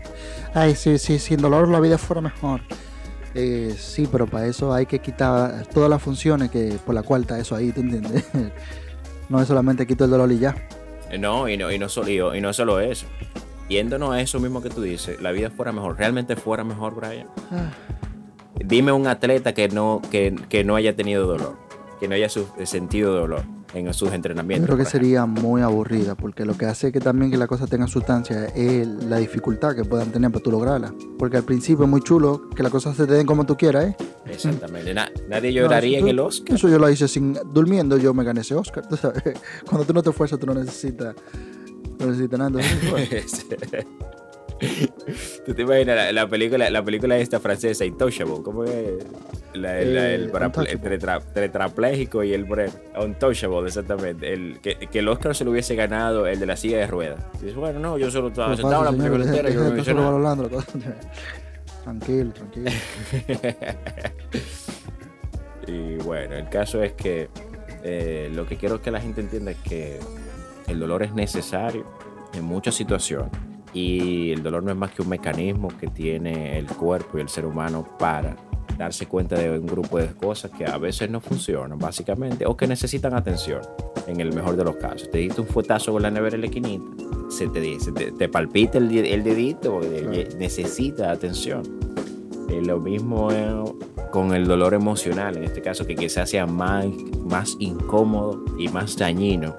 Ay, 0.54 0.76
sí, 0.76 0.98
sí, 0.98 1.18
sin 1.20 1.38
dolor 1.42 1.70
la 1.70 1.80
vida 1.80 1.98
fuera 1.98 2.20
mejor. 2.22 2.60
Eh, 3.36 3.76
sí, 3.78 4.08
pero 4.10 4.26
para 4.28 4.48
eso 4.48 4.74
hay 4.74 4.86
que 4.86 5.00
quitar 5.00 5.68
todas 5.68 5.90
las 5.90 6.02
funciones 6.02 6.50
que 6.50 6.78
por 6.86 6.96
la 6.96 7.04
cual 7.04 7.22
está 7.24 7.38
eso 7.38 7.56
ahí, 7.56 7.72
¿tú 7.72 7.82
entiendes? 7.82 8.26
no 9.30 9.42
es 9.42 9.48
solamente 9.48 9.86
quito 9.86 10.06
el 10.06 10.12
dolor 10.12 10.32
y 10.32 10.40
ya. 10.40 10.56
Eh, 11.12 11.18
No, 11.18 11.48
y 11.50 11.58
no, 11.58 11.72
y 11.72 11.78
no, 11.78 11.90
solo, 11.90 12.10
y, 12.10 12.38
y 12.38 12.42
no 12.42 12.54
solo 12.54 12.80
eso. 12.80 13.06
Yéndonos 13.68 14.12
a 14.14 14.22
eso 14.22 14.40
mismo 14.40 14.62
que 14.62 14.70
tú 14.70 14.82
dices, 14.82 15.22
la 15.22 15.32
vida 15.32 15.50
fuera 15.50 15.72
mejor, 15.72 15.98
realmente 15.98 16.36
fuera 16.36 16.64
mejor, 16.64 16.96
Brian. 16.96 17.28
Ah. 17.52 17.72
Dime 18.64 18.92
un 18.94 19.06
atleta 19.08 19.54
que 19.54 19.68
no, 19.68 20.02
que, 20.12 20.34
que 20.50 20.64
no 20.64 20.76
haya 20.76 20.96
tenido 20.96 21.26
dolor, 21.28 21.58
que 22.00 22.08
no 22.08 22.16
haya 22.16 22.30
su- 22.30 22.48
sentido 22.64 23.14
dolor 23.14 23.44
en 23.74 23.94
sus 23.94 24.10
Yo 24.10 24.16
entrenamientos. 24.16 24.66
creo 24.68 24.78
que 24.78 24.86
sería 24.90 25.26
muy 25.26 25.62
aburrida, 25.62 26.16
porque 26.16 26.46
lo 26.46 26.58
que 26.58 26.66
hace 26.66 26.92
que 26.92 27.00
también 27.00 27.30
que 27.32 27.38
la 27.38 27.48
cosa 27.48 27.68
tenga 27.68 27.88
sustancia 27.88 28.46
es 28.56 28.88
la 28.88 29.18
dificultad 29.18 29.76
que 29.76 29.84
puedan 29.84 30.12
tener 30.12 30.32
para 30.32 30.44
tú 30.44 30.52
lograrla. 30.52 30.94
Porque 31.20 31.38
al 31.38 31.44
principio 31.44 31.84
es 31.86 31.90
muy 31.92 32.02
chulo 32.02 32.50
que 32.56 32.64
las 32.64 32.72
cosas 32.72 32.96
se 32.96 33.06
te 33.06 33.14
den 33.14 33.26
como 33.26 33.46
tú 33.46 33.58
quieras, 33.58 33.86
¿eh? 33.86 33.96
Exactamente. 34.28 34.94
Na- 34.94 35.12
nadie 35.28 35.52
lloraría 35.54 36.00
No, 36.00 36.06
en 36.06 36.08
eso- 36.08 36.12
el 36.12 36.20
Oscar. 36.20 36.56
Eso 36.56 36.70
yo 36.70 36.80
lo 36.80 36.90
hice 36.90 37.08
sin 37.08 37.38
durmiendo, 37.54 37.98
yo 37.98 38.14
me 38.14 38.24
gané 38.24 38.42
ese 38.42 38.56
Oscar. 38.56 38.88
tú 38.88 38.96
sabes. 38.96 39.24
Cuando 39.68 39.86
tú 39.86 39.94
no 39.94 40.02
te 40.04 40.10
esfuerzas, 40.12 40.40
tú 40.40 40.46
no 40.48 40.54
necesitas, 40.54 41.16
no 42.00 42.06
necesitas 42.08 42.40
nada. 42.40 42.48
Entonces, 42.62 43.46
bueno, 43.50 43.90
¿Tú 45.46 45.54
te 45.54 45.62
imaginas 45.64 45.96
la, 45.98 46.12
la 46.12 46.28
película, 46.28 46.70
la 46.70 46.84
película 46.84 47.18
esta 47.18 47.40
francesa, 47.40 47.86
Intouchable? 47.86 48.42
¿Cómo 48.44 48.64
es? 48.64 49.06
La- 49.54 49.80
el, 49.80 49.98
Eh, 49.98 50.16
el 50.16 50.30
para- 50.30 50.48
Untouchable. 50.48 50.72
el 50.74 50.82
tetra- 51.00 51.20
tetrapléjico 51.22 52.24
y 52.24 52.34
el 52.34 52.46
Untouchable, 53.00 53.68
exactamente. 53.68 54.34
El, 54.34 54.60
que, 54.62 54.76
que 54.78 55.00
el 55.00 55.08
Oscar 55.08 55.36
se 55.36 55.46
lo 55.46 55.52
hubiese 55.52 55.76
ganado 55.76 56.28
el 56.28 56.40
de 56.40 56.46
la 56.46 56.58
silla 56.58 56.78
de 56.78 56.88
ruedas. 56.88 57.20
Dices, 57.34 57.56
bueno, 57.56 57.80
no, 57.80 57.98
yo 57.98 58.10
solo 58.10 58.30
estaba 58.30 58.56
sentado 58.56 58.88
en 58.90 58.98
la 58.98 59.04
película 59.04 59.26
entera, 59.26 59.50
yo 59.50 59.60
no 59.62 59.66
cosa. 60.50 60.68
Tranquilo, 61.84 62.32
tranquilo. 62.32 62.72
y 65.68 65.96
bueno, 65.98 66.36
el 66.36 66.50
caso 66.50 66.82
es 66.82 66.94
que 66.94 67.30
eh, 67.84 68.30
lo 68.34 68.48
que 68.48 68.58
quiero 68.58 68.82
que 68.82 68.92
la 68.92 69.02
gente 69.02 69.22
entienda 69.22 69.52
es 69.52 69.58
que 69.58 70.00
el 70.68 70.80
dolor 70.80 71.04
es 71.04 71.14
necesario 71.14 71.86
en 72.34 72.44
muchas 72.44 72.76
situaciones 72.76 73.30
y 73.76 74.32
el 74.32 74.42
dolor 74.42 74.64
no 74.64 74.72
es 74.72 74.78
más 74.78 74.92
que 74.92 75.02
un 75.02 75.10
mecanismo 75.10 75.68
que 75.68 75.88
tiene 75.88 76.58
el 76.58 76.66
cuerpo 76.66 77.18
y 77.18 77.22
el 77.22 77.28
ser 77.30 77.46
humano 77.46 77.86
para 78.00 78.36
darse 78.78 79.06
cuenta 79.06 79.36
de 79.38 79.60
un 79.60 79.66
grupo 79.68 79.98
de 80.00 80.08
cosas 80.08 80.50
que 80.52 80.66
a 80.66 80.78
veces 80.78 81.10
no 81.10 81.20
funcionan 81.22 81.78
básicamente 81.78 82.46
o 82.46 82.56
que 82.58 82.68
necesitan 82.68 83.14
atención 83.14 83.62
en 84.08 84.20
el 84.22 84.34
mejor 84.34 84.56
de 84.56 84.64
los 84.64 84.78
casos. 84.78 85.12
Te 85.12 85.18
diste 85.20 85.42
un 85.42 85.48
fuetazo 85.48 85.92
con 85.92 86.02
la 86.02 86.10
nevera 86.10 86.36
en 86.36 86.42
la 86.42 86.48
esquinita, 86.48 86.84
se 87.30 87.48
te, 87.50 87.60
dice, 87.60 87.92
te, 87.92 88.12
te 88.12 88.30
palpita 88.30 88.78
el, 88.78 88.92
el 88.98 89.24
dedito 89.24 89.74
porque 89.74 90.02
Claro. 90.02 90.38
necesita 90.40 91.12
atención. 91.12 91.64
Eh, 92.50 92.62
lo 92.62 92.80
mismo 92.80 93.32
eh, 93.32 93.54
con 94.12 94.34
el 94.34 94.46
dolor 94.48 94.74
emocional, 94.74 95.36
en 95.36 95.44
este 95.44 95.62
caso, 95.62 95.86
que 95.86 95.96
quizás 95.96 96.30
sea 96.30 96.46
más, 96.46 96.86
más 97.26 97.58
incómodo 97.60 98.44
y 98.58 98.70
más 98.70 98.96
dañino 98.96 99.56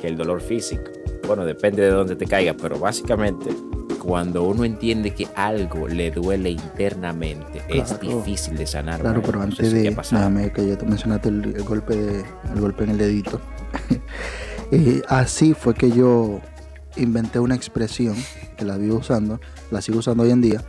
que 0.00 0.06
el 0.08 0.16
dolor 0.16 0.40
físico. 0.40 0.84
Bueno, 1.28 1.44
depende 1.44 1.82
de 1.82 1.90
dónde 1.90 2.16
te 2.16 2.26
caiga, 2.26 2.54
pero 2.60 2.78
básicamente 2.78 3.50
cuando 4.00 4.42
uno 4.44 4.64
entiende 4.64 5.12
que 5.12 5.28
algo 5.36 5.86
le 5.86 6.10
duele 6.10 6.50
internamente, 6.50 7.62
es 7.68 8.00
difícil 8.00 8.56
de 8.56 8.66
sanar. 8.66 9.00
Claro, 9.00 9.20
pero 9.22 9.42
antes 9.42 9.70
de. 9.72 9.82
Déjame 10.30 10.52
que 10.52 10.66
ya 10.66 10.78
te 10.78 10.86
mencionaste 10.86 11.28
el, 11.28 11.44
el 11.56 11.62
golpe 11.64 11.94
de, 11.94 12.24
el 12.54 12.60
golpe 12.60 12.84
en 12.84 12.90
el 12.90 12.98
dedito. 12.98 13.40
Eh, 14.70 15.00
así 15.08 15.54
fue 15.54 15.72
que 15.72 15.90
yo 15.90 16.40
inventé 16.96 17.38
una 17.40 17.54
expresión 17.54 18.14
que 18.58 18.66
la 18.66 18.76
vivo 18.76 18.98
usando, 18.98 19.40
la 19.70 19.80
sigo 19.80 20.00
usando 20.00 20.24
hoy 20.24 20.30
en 20.30 20.42
día. 20.42 20.62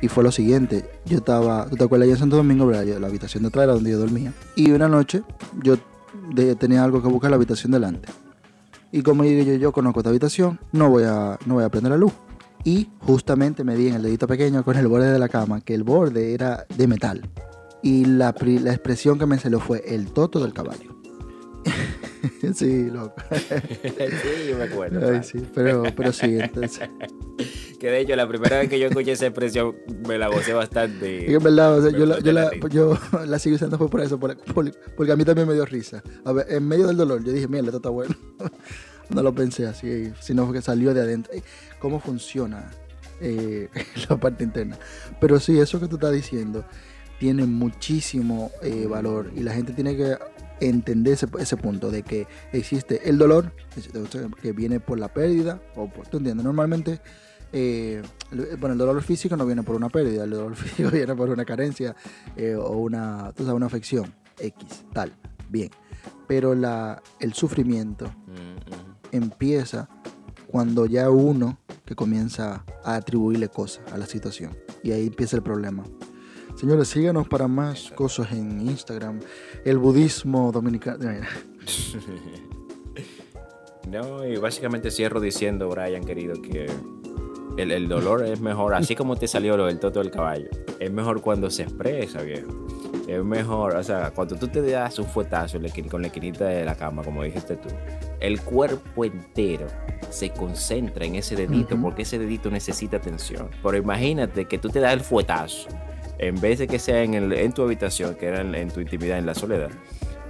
Y 0.00 0.08
fue 0.08 0.24
lo 0.24 0.32
siguiente, 0.32 0.86
yo 1.04 1.18
estaba, 1.18 1.66
¿tú 1.68 1.76
te 1.76 1.84
acuerdas 1.84 2.06
allá 2.06 2.14
en 2.14 2.18
Santo 2.20 2.36
Domingo, 2.36 2.66
verdad? 2.66 2.84
Yo- 2.84 2.98
la 2.98 3.08
habitación 3.08 3.42
de 3.42 3.48
atrás 3.48 3.64
era 3.64 3.74
donde 3.74 3.90
yo 3.90 3.98
dormía. 3.98 4.32
Y 4.56 4.70
una 4.70 4.88
noche 4.88 5.22
yo 5.62 5.76
de- 6.34 6.56
tenía 6.56 6.82
algo 6.82 7.02
que 7.02 7.08
buscar 7.08 7.28
en 7.28 7.32
la 7.32 7.36
habitación 7.36 7.72
delante. 7.72 8.08
Y 8.92 9.02
como 9.02 9.24
yo, 9.24 9.30
yo, 9.42 9.54
yo 9.54 9.72
conozco 9.72 10.00
esta 10.00 10.10
habitación, 10.10 10.60
no 10.70 10.90
voy, 10.90 11.04
a, 11.04 11.38
no 11.46 11.54
voy 11.54 11.64
a 11.64 11.70
prender 11.70 11.92
la 11.92 11.98
luz. 11.98 12.12
Y 12.62 12.90
justamente 13.00 13.64
me 13.64 13.74
di 13.74 13.88
en 13.88 13.94
el 13.94 14.02
dedito 14.02 14.28
pequeño 14.28 14.62
con 14.64 14.76
el 14.76 14.86
borde 14.86 15.10
de 15.10 15.18
la 15.18 15.28
cama, 15.28 15.62
que 15.62 15.74
el 15.74 15.82
borde 15.82 16.34
era 16.34 16.66
de 16.76 16.86
metal. 16.86 17.28
Y 17.82 18.04
la, 18.04 18.34
la 18.38 18.72
expresión 18.72 19.18
que 19.18 19.26
me 19.26 19.38
salió 19.38 19.58
fue 19.58 19.82
el 19.86 20.12
toto 20.12 20.40
del 20.40 20.52
caballo. 20.52 20.91
sí, 22.54 22.90
loco. 22.90 23.14
sí, 23.32 24.48
yo 24.50 24.56
me 24.58 24.64
acuerdo. 24.64 25.08
Ay, 25.08 25.22
sí, 25.22 25.38
pero, 25.54 25.82
pero 25.96 26.12
sí, 26.12 26.38
entonces. 26.38 26.88
Que 27.80 27.90
de 27.90 27.98
hecho, 27.98 28.14
la 28.14 28.28
primera 28.28 28.60
vez 28.60 28.68
que 28.68 28.78
yo 28.78 28.86
escuché 28.86 29.10
esa 29.10 29.26
expresión, 29.26 29.74
me 30.06 30.16
la 30.16 30.28
gocé 30.28 30.52
bastante. 30.52 31.22
Es 31.22 31.24
que 31.26 31.34
en 31.34 31.42
verdad, 31.42 31.76
o 31.78 31.82
sea, 31.82 31.90
yo, 31.90 32.06
la, 32.06 32.20
yo, 32.20 32.30
la 32.32 32.52
yo 32.68 32.96
la 33.26 33.38
sigo 33.40 33.56
usando 33.56 33.76
fue 33.76 33.88
por 33.90 34.00
eso, 34.02 34.20
por- 34.20 34.36
por- 34.38 34.70
porque 34.96 35.10
a 35.10 35.16
mí 35.16 35.24
también 35.24 35.48
me 35.48 35.54
dio 35.54 35.64
risa. 35.66 36.00
A 36.24 36.30
ver, 36.30 36.46
en 36.48 36.68
medio 36.68 36.86
del 36.86 36.96
dolor, 36.96 37.24
yo 37.24 37.32
dije, 37.32 37.48
mira, 37.48 37.64
esto 37.64 37.78
está 37.78 37.88
bueno. 37.88 38.14
no 39.08 39.20
lo 39.22 39.34
pensé 39.34 39.66
así, 39.66 40.12
sino 40.20 40.52
que 40.52 40.62
salió 40.62 40.94
de 40.94 41.00
adentro. 41.00 41.32
¿Cómo 41.80 41.98
funciona 41.98 42.70
eh, 43.20 43.68
la 44.08 44.16
parte 44.16 44.44
interna? 44.44 44.78
Pero 45.20 45.40
sí, 45.40 45.58
eso 45.58 45.80
que 45.80 45.88
tú 45.88 45.96
estás 45.96 46.12
diciendo 46.12 46.64
tiene 47.18 47.46
muchísimo 47.46 48.52
eh, 48.62 48.86
valor 48.88 49.32
y 49.34 49.40
la 49.40 49.54
gente 49.54 49.72
tiene 49.72 49.96
que 49.96 50.16
entender 50.68 51.14
ese, 51.14 51.26
ese 51.38 51.56
punto 51.56 51.90
de 51.90 52.02
que 52.02 52.26
existe 52.52 53.08
el 53.08 53.18
dolor 53.18 53.52
que 54.40 54.52
viene 54.52 54.80
por 54.80 54.98
la 54.98 55.08
pérdida 55.08 55.60
o 55.76 55.88
por, 55.88 56.06
¿tú 56.08 56.18
entiendes? 56.18 56.44
Normalmente 56.44 57.00
eh, 57.52 58.02
el- 58.30 58.56
bueno, 58.56 58.72
el 58.72 58.78
dolor 58.78 59.02
físico 59.02 59.36
no 59.36 59.44
viene 59.46 59.62
por 59.62 59.76
una 59.76 59.88
pérdida, 59.88 60.24
el 60.24 60.30
dolor 60.30 60.54
físico 60.56 60.90
viene 60.90 61.14
por 61.14 61.28
una 61.30 61.44
carencia 61.44 61.94
eh, 62.36 62.54
o 62.54 62.70
una, 62.78 63.32
tú 63.36 63.44
sabes, 63.44 63.56
una 63.56 63.66
afección 63.66 64.12
X, 64.38 64.84
tal, 64.92 65.12
bien. 65.50 65.70
Pero 66.26 66.54
la, 66.54 67.02
el 67.20 67.34
sufrimiento 67.34 68.06
Mm, 68.26 68.32
mm. 68.54 68.96
empieza 69.12 69.88
cuando 70.46 70.86
ya 70.86 71.10
uno 71.10 71.58
que 71.84 71.94
comienza 71.94 72.64
a 72.84 72.94
atribuirle 72.96 73.48
cosas 73.48 73.82
a 73.92 73.98
la 73.98 74.06
situación. 74.06 74.56
Y 74.82 74.92
ahí 74.92 75.06
empieza 75.08 75.36
el 75.36 75.42
problema. 75.42 75.84
Señores, 76.54 76.88
síganos 76.88 77.28
para 77.28 77.48
más 77.48 77.90
cosas 77.94 78.32
en 78.32 78.60
Instagram. 78.60 79.20
El 79.64 79.78
budismo 79.78 80.52
dominicano. 80.52 80.98
No, 83.90 84.24
y 84.24 84.36
básicamente 84.36 84.90
cierro 84.90 85.20
diciendo, 85.20 85.68
Brian, 85.68 86.04
querido, 86.04 86.40
que 86.40 86.66
el, 87.58 87.72
el 87.72 87.88
dolor 87.88 88.24
es 88.24 88.40
mejor, 88.40 88.74
así 88.74 88.94
como 88.94 89.16
te 89.16 89.26
salió 89.28 89.56
lo 89.56 89.66
del 89.66 89.80
toto 89.80 89.98
del 89.98 90.10
caballo, 90.10 90.48
es 90.78 90.90
mejor 90.90 91.20
cuando 91.20 91.50
se 91.50 91.64
expresa, 91.64 92.22
viejo. 92.22 92.48
Es 93.08 93.22
mejor, 93.24 93.76
o 93.76 93.82
sea, 93.82 94.12
cuando 94.12 94.36
tú 94.36 94.48
te 94.48 94.62
das 94.62 94.98
un 94.98 95.06
fuetazo 95.06 95.58
con 95.90 96.02
la 96.02 96.06
esquinita 96.06 96.46
de 96.46 96.64
la 96.64 96.76
cama, 96.76 97.02
como 97.02 97.24
dijiste 97.24 97.56
tú, 97.56 97.68
el 98.20 98.40
cuerpo 98.40 99.04
entero 99.04 99.66
se 100.08 100.30
concentra 100.30 101.04
en 101.04 101.16
ese 101.16 101.34
dedito 101.34 101.76
porque 101.76 102.02
ese 102.02 102.18
dedito 102.18 102.50
necesita 102.50 102.98
atención. 102.98 103.50
Pero 103.62 103.76
imagínate 103.76 104.44
que 104.44 104.58
tú 104.58 104.68
te 104.68 104.78
das 104.78 104.92
el 104.92 105.00
fuetazo, 105.00 105.68
en 106.22 106.40
vez 106.40 106.58
de 106.60 106.66
que 106.68 106.78
sea 106.78 107.02
en, 107.02 107.14
el- 107.14 107.32
en 107.34 107.52
tu 107.52 107.62
habitación, 107.62 108.14
que 108.14 108.26
era 108.26 108.40
en, 108.40 108.54
en 108.54 108.70
tu 108.70 108.80
intimidad, 108.80 109.18
en 109.18 109.26
la 109.26 109.34
soledad, 109.34 109.70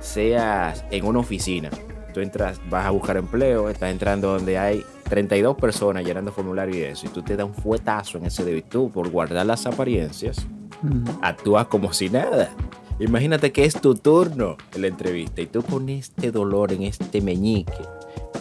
seas 0.00 0.84
en 0.90 1.04
una 1.04 1.20
oficina. 1.20 1.70
Tú 2.12 2.20
entras, 2.20 2.60
vas 2.68 2.84
a 2.86 2.90
buscar 2.90 3.16
empleo, 3.16 3.70
estás 3.70 3.90
entrando 3.90 4.32
donde 4.32 4.58
hay 4.58 4.84
32 5.08 5.56
personas 5.56 6.04
llenando 6.04 6.30
formulario 6.32 6.74
y 6.76 6.82
eso, 6.82 7.06
y 7.06 7.08
tú 7.10 7.22
te 7.22 7.36
das 7.36 7.46
un 7.46 7.54
fuetazo 7.54 8.18
en 8.18 8.26
ese 8.26 8.44
dedito 8.44 8.68
tú, 8.70 8.90
por 8.90 9.08
guardar 9.08 9.46
las 9.46 9.64
apariencias, 9.66 10.44
mm, 10.82 11.04
actúas 11.22 11.66
como 11.68 11.92
si 11.92 12.10
nada. 12.10 12.50
Imagínate 12.98 13.50
que 13.52 13.64
es 13.64 13.80
tu 13.80 13.94
turno 13.94 14.56
en 14.74 14.82
la 14.82 14.88
entrevista 14.88 15.40
y 15.40 15.46
tú 15.46 15.62
con 15.62 15.88
este 15.88 16.30
dolor 16.30 16.72
en 16.72 16.82
este 16.82 17.20
meñique 17.22 17.72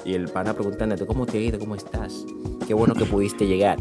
y 0.03 0.13
el 0.13 0.27
pana 0.27 0.53
preguntándote 0.53 1.05
cómo 1.05 1.25
te 1.25 1.37
ha 1.37 1.41
ido, 1.41 1.57
cómo 1.57 1.75
estás, 1.75 2.25
qué 2.67 2.73
bueno 2.73 2.93
que 2.93 3.05
pudiste 3.05 3.47
llegar. 3.47 3.77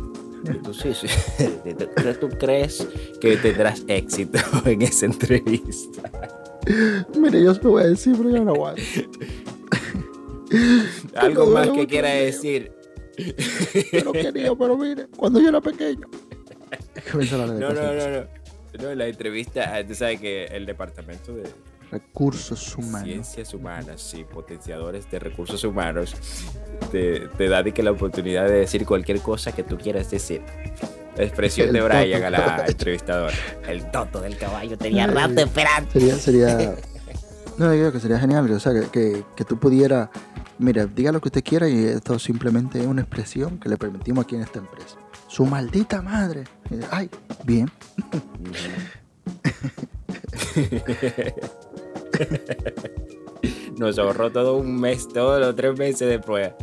Tú, 0.62 0.74
sí, 0.74 0.92
sí. 0.94 1.06
¿Tú- 1.78 2.28
¿Tú 2.28 2.38
crees 2.38 2.86
que 3.20 3.36
tendrás 3.36 3.82
éxito 3.88 4.38
en 4.64 4.82
esa 4.82 5.06
entrevista? 5.06 6.02
Mire, 7.18 7.42
yo 7.42 7.54
se 7.54 7.62
lo 7.62 7.70
voy 7.70 7.82
a 7.82 7.86
decir, 7.86 8.14
pero 8.16 8.30
yo 8.30 8.44
no 8.44 8.52
aguanto. 8.52 8.82
Algo 11.16 11.46
más 11.46 11.68
que 11.70 11.86
quiera 11.86 12.14
el 12.18 12.26
decir. 12.26 12.72
Yo 13.92 14.04
no 14.04 14.12
quería, 14.12 14.54
pero 14.54 14.76
mire, 14.76 15.06
cuando 15.16 15.40
yo 15.40 15.48
era 15.48 15.60
pequeño. 15.60 16.08
No, 17.14 17.46
no, 17.46 17.72
no, 17.94 18.10
no. 18.20 18.26
No, 18.80 18.90
en 18.90 18.98
la 18.98 19.08
entrevista, 19.08 19.74
ah, 19.74 19.84
tú 19.86 19.94
sabes 19.94 20.20
que 20.20 20.44
el 20.44 20.64
departamento 20.64 21.34
de 21.34 21.42
Recursos 21.90 22.76
humanos. 22.76 23.08
ciencias 23.08 23.54
humanas 23.54 24.14
y 24.14 24.24
potenciadores 24.24 25.10
de 25.10 25.18
recursos 25.18 25.64
humanos 25.64 26.14
te, 26.92 27.28
te 27.36 27.48
da 27.48 27.62
de 27.62 27.72
que 27.72 27.82
la 27.82 27.90
oportunidad 27.90 28.46
de 28.46 28.52
decir 28.60 28.86
cualquier 28.86 29.20
cosa 29.20 29.52
que 29.52 29.64
tú 29.64 29.76
quieras 29.76 30.10
decir. 30.10 30.42
La 31.16 31.24
expresión 31.24 31.68
El 31.68 31.74
de 31.74 31.80
Brian 31.82 32.22
a 32.22 32.30
la 32.30 32.64
entrevistadora. 32.66 33.34
El 33.66 33.90
toto 33.90 34.20
del 34.20 34.36
caballo 34.38 34.78
tenía 34.78 35.06
rato 35.06 35.40
esperando. 35.40 35.90
Sería, 35.90 36.14
sería. 36.14 36.76
No, 37.58 37.74
yo 37.74 37.80
creo 37.80 37.92
que 37.92 38.00
sería 38.00 38.18
genial, 38.18 38.50
o 38.50 38.58
sea, 38.58 38.72
que, 38.72 38.88
que, 38.88 39.22
que 39.36 39.44
tú 39.44 39.58
pudieras. 39.58 40.08
Mira, 40.58 40.86
diga 40.86 41.12
lo 41.12 41.20
que 41.20 41.28
usted 41.28 41.44
quiera 41.44 41.68
y 41.68 41.84
esto 41.84 42.18
simplemente 42.18 42.80
es 42.80 42.86
una 42.86 43.02
expresión 43.02 43.58
que 43.58 43.68
le 43.68 43.76
permitimos 43.76 44.24
aquí 44.24 44.36
en 44.36 44.42
esta 44.42 44.60
empresa. 44.60 44.96
Su 45.28 45.44
maldita 45.44 46.00
madre. 46.00 46.44
Ay, 46.90 47.10
bien. 47.44 47.70
Nos 53.78 53.98
ahorró 53.98 54.30
todo 54.30 54.56
un 54.56 54.80
mes, 54.80 55.08
todos 55.08 55.40
los 55.40 55.56
tres 55.56 55.78
meses 55.78 56.08
de 56.08 56.18
prueba. 56.18 56.56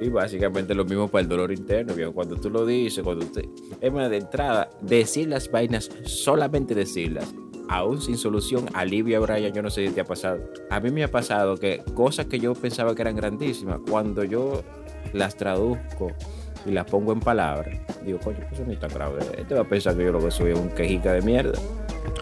Y 0.00 0.08
básicamente 0.08 0.74
lo 0.74 0.84
mismo 0.84 1.08
para 1.08 1.22
el 1.22 1.28
dolor 1.28 1.52
interno, 1.52 1.94
viejo. 1.94 2.12
Cuando 2.12 2.36
tú 2.36 2.50
lo 2.50 2.66
dices, 2.66 3.04
cuando 3.04 3.24
usted... 3.24 3.44
Es 3.80 3.92
más, 3.92 4.10
de 4.10 4.18
entrada, 4.18 4.70
decir 4.80 5.28
las 5.28 5.50
vainas, 5.50 5.90
solamente 6.04 6.74
decirlas, 6.74 7.34
aún 7.68 8.00
sin 8.00 8.16
solución, 8.16 8.66
alivia, 8.74 9.20
Brian. 9.20 9.52
Yo 9.52 9.62
no 9.62 9.70
sé 9.70 9.86
si 9.86 9.94
te 9.94 10.00
ha 10.00 10.04
pasado. 10.04 10.40
A 10.70 10.80
mí 10.80 10.90
me 10.90 11.04
ha 11.04 11.10
pasado 11.10 11.56
que 11.56 11.82
cosas 11.94 12.26
que 12.26 12.38
yo 12.38 12.54
pensaba 12.54 12.94
que 12.94 13.02
eran 13.02 13.16
grandísimas, 13.16 13.80
cuando 13.88 14.24
yo 14.24 14.62
las 15.12 15.36
traduzco 15.36 16.08
y 16.66 16.72
las 16.72 16.86
pongo 16.86 17.12
en 17.12 17.20
palabras, 17.20 17.78
digo, 18.04 18.18
coño, 18.20 18.38
eso 18.50 18.64
no 18.64 18.72
es 18.72 18.80
tan 18.80 18.92
grave. 18.92 19.20
Este 19.36 19.54
va 19.54 19.62
a 19.62 19.68
pensar 19.68 19.96
que 19.96 20.04
yo 20.04 20.12
lo 20.12 20.20
que 20.20 20.30
soy 20.30 20.52
es 20.52 20.58
un 20.58 20.70
quejica 20.70 21.12
de 21.12 21.22
mierda. 21.22 21.58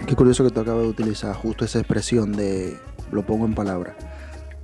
Qué 0.07 0.17
curioso 0.17 0.45
que 0.45 0.51
tú 0.51 0.61
acabas 0.61 0.83
de 0.83 0.89
utilizar 0.89 1.35
justo 1.35 1.65
esa 1.65 1.79
expresión 1.79 2.33
de 2.33 2.77
lo 3.13 3.25
pongo 3.25 3.47
en 3.47 3.55
palabras. 3.55 3.95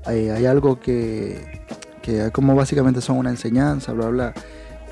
Hay, 0.05 0.29
hay 0.29 0.47
algo 0.47 0.79
que, 0.81 1.63
que 2.03 2.31
como 2.33 2.55
básicamente 2.55 3.01
son 3.01 3.19
una 3.19 3.31
enseñanza, 3.31 3.93
bla, 3.93 4.09
bla. 4.09 4.35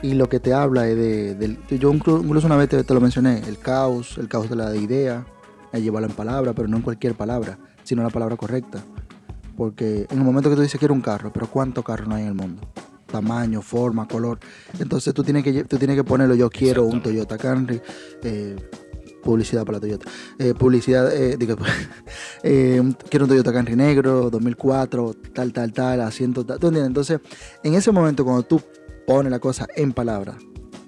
Y 0.03 0.15
lo 0.15 0.29
que 0.29 0.41
te 0.41 0.53
habla 0.53 0.89
es 0.89 0.97
de, 0.97 1.59
yo 1.79 1.93
inclu- 1.93 2.23
incluso 2.23 2.47
una 2.47 2.57
vez 2.57 2.69
te, 2.69 2.85
te 2.85 2.95
lo 2.95 3.01
mencioné, 3.01 3.41
el 3.47 3.59
caos, 3.59 4.19
el 4.19 4.29
caos 4.29 4.49
de 4.49 4.57
la 4.57 4.75
idea, 4.77 5.27
el 5.73 5.83
llevarlo 5.83 6.09
en 6.09 6.15
palabra, 6.15 6.53
pero 6.53 6.69
no 6.69 6.77
en 6.77 6.83
cualquier 6.83 7.15
palabra, 7.15 7.59
sino 7.83 8.03
la 8.03 8.11
palabra 8.11 8.37
correcta. 8.37 8.83
Porque 9.57 10.07
en 10.11 10.19
el 10.19 10.25
momento 10.25 10.49
que 10.51 10.57
tú 10.57 10.63
dices 10.63 10.79
quiero 10.79 10.95
un 10.95 11.01
carro, 11.01 11.33
pero 11.33 11.49
¿cuántos 11.49 11.85
carros 11.85 12.09
no 12.09 12.15
hay 12.15 12.23
en 12.23 12.29
el 12.29 12.35
mundo? 12.35 12.63
Tamaño, 13.07 13.63
forma, 13.63 14.07
color. 14.07 14.39
Entonces 14.79 15.15
tú 15.15 15.23
tienes 15.25 15.45
que, 15.45 15.65
tú 15.65 15.79
tienes 15.79 15.97
que 15.97 16.05
ponerlo, 16.05 16.35
yo 16.35 16.51
quiero 16.51 16.85
un 16.85 17.03
Toyota 17.03 17.39
Camry, 17.39 17.81
eh, 18.23 18.57
publicidad 19.27 19.65
para 19.65 19.81
Toyota. 19.81 20.09
Eh, 20.39 20.55
publicidad, 20.55 21.13
eh, 21.13 21.37
digo, 21.37 21.57
eh, 22.45 22.81
quiero 23.11 23.25
un 23.25 23.29
Toyota 23.29 23.53
Camry 23.53 23.75
negro, 23.75 24.31
2004, 24.31 25.15
tal, 25.35 25.53
tal, 25.53 25.73
tal, 25.73 26.01
asiento, 26.01 26.47
tal. 26.47 26.61
¿Tú 26.61 26.69
entiendes? 26.69 26.89
Entonces, 26.89 27.21
en 27.65 27.75
ese 27.75 27.91
momento, 27.91 28.25
cuando 28.25 28.45
tú 28.45 28.63
pones 29.07 29.31
la 29.33 29.41
cosa 29.41 29.67
en 29.75 29.93
palabras, 29.93 30.37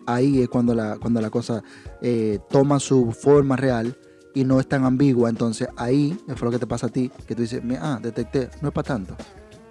ahí 0.06 0.40
es 0.40 0.48
cuando 0.48 0.72
la, 0.72 0.96
cuando 0.98 1.20
la 1.20 1.30
cosa 1.30 1.62
eh, 2.00 2.38
toma 2.48 2.78
su 2.78 3.10
forma 3.10 3.56
real 3.56 3.98
y 4.34 4.44
no 4.44 4.60
es 4.60 4.68
tan 4.68 4.84
ambigua. 4.84 5.28
Entonces, 5.28 5.68
ahí 5.76 6.16
fue 6.36 6.46
lo 6.46 6.52
que 6.52 6.60
te 6.60 6.66
pasa 6.66 6.86
a 6.86 6.90
ti, 6.90 7.10
que 7.26 7.34
tú 7.34 7.42
dices, 7.42 7.62
"Mira, 7.64 7.80
ah, 7.82 7.98
detecté, 8.00 8.50
no 8.62 8.68
es 8.68 8.74
para 8.74 8.86
tanto. 8.86 9.16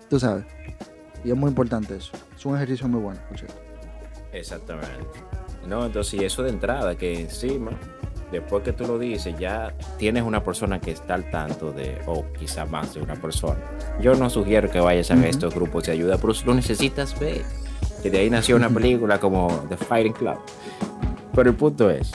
Tú 0.10 0.19
sabes. 0.19 0.45
Y 1.23 1.32
es 1.32 1.38
muy 1.38 1.49
importante 1.49 1.95
eso. 1.95 2.12
Es 2.36 2.45
un 2.45 2.56
ejercicio 2.56 2.88
muy 2.88 2.99
bueno, 2.99 3.19
por. 3.30 3.39
Exactamente. 4.34 5.19
No, 5.67 5.86
entonces, 5.86 6.13
y 6.21 6.23
eso 6.25 6.43
de 6.43 6.49
entrada, 6.49 6.97
que 6.97 7.21
encima 7.21 7.71
después 8.31 8.63
que 8.63 8.73
tú 8.73 8.85
lo 8.85 8.99
dices, 8.99 9.37
ya 9.39 9.73
tienes 9.97 10.23
una 10.23 10.43
persona 10.43 10.79
que 10.79 10.91
está 10.91 11.13
al 11.15 11.29
tanto 11.29 11.71
de, 11.71 11.97
o 12.07 12.25
quizá 12.37 12.65
más 12.65 12.93
de 12.93 13.01
una 13.01 13.15
persona. 13.15 13.59
Yo 14.01 14.15
no 14.15 14.29
sugiero 14.29 14.69
que 14.69 14.79
vayas 14.79 15.11
a 15.11 15.15
Ujú. 15.15 15.25
estos 15.25 15.53
grupos 15.55 15.85
de 15.85 15.93
ayuda, 15.93 16.17
pero 16.17 16.33
si 16.33 16.45
lo 16.45 16.53
necesitas, 16.53 17.17
ve. 17.19 17.43
Que 18.03 18.09
de 18.11 18.19
ahí 18.19 18.29
nació 18.29 18.55
una 18.55 18.69
película 18.73 19.19
como 19.19 19.47
The 19.69 19.77
Fighting 19.77 20.13
Club. 20.13 20.37
Pero 21.33 21.49
el 21.49 21.55
punto 21.55 21.89
es 21.89 22.11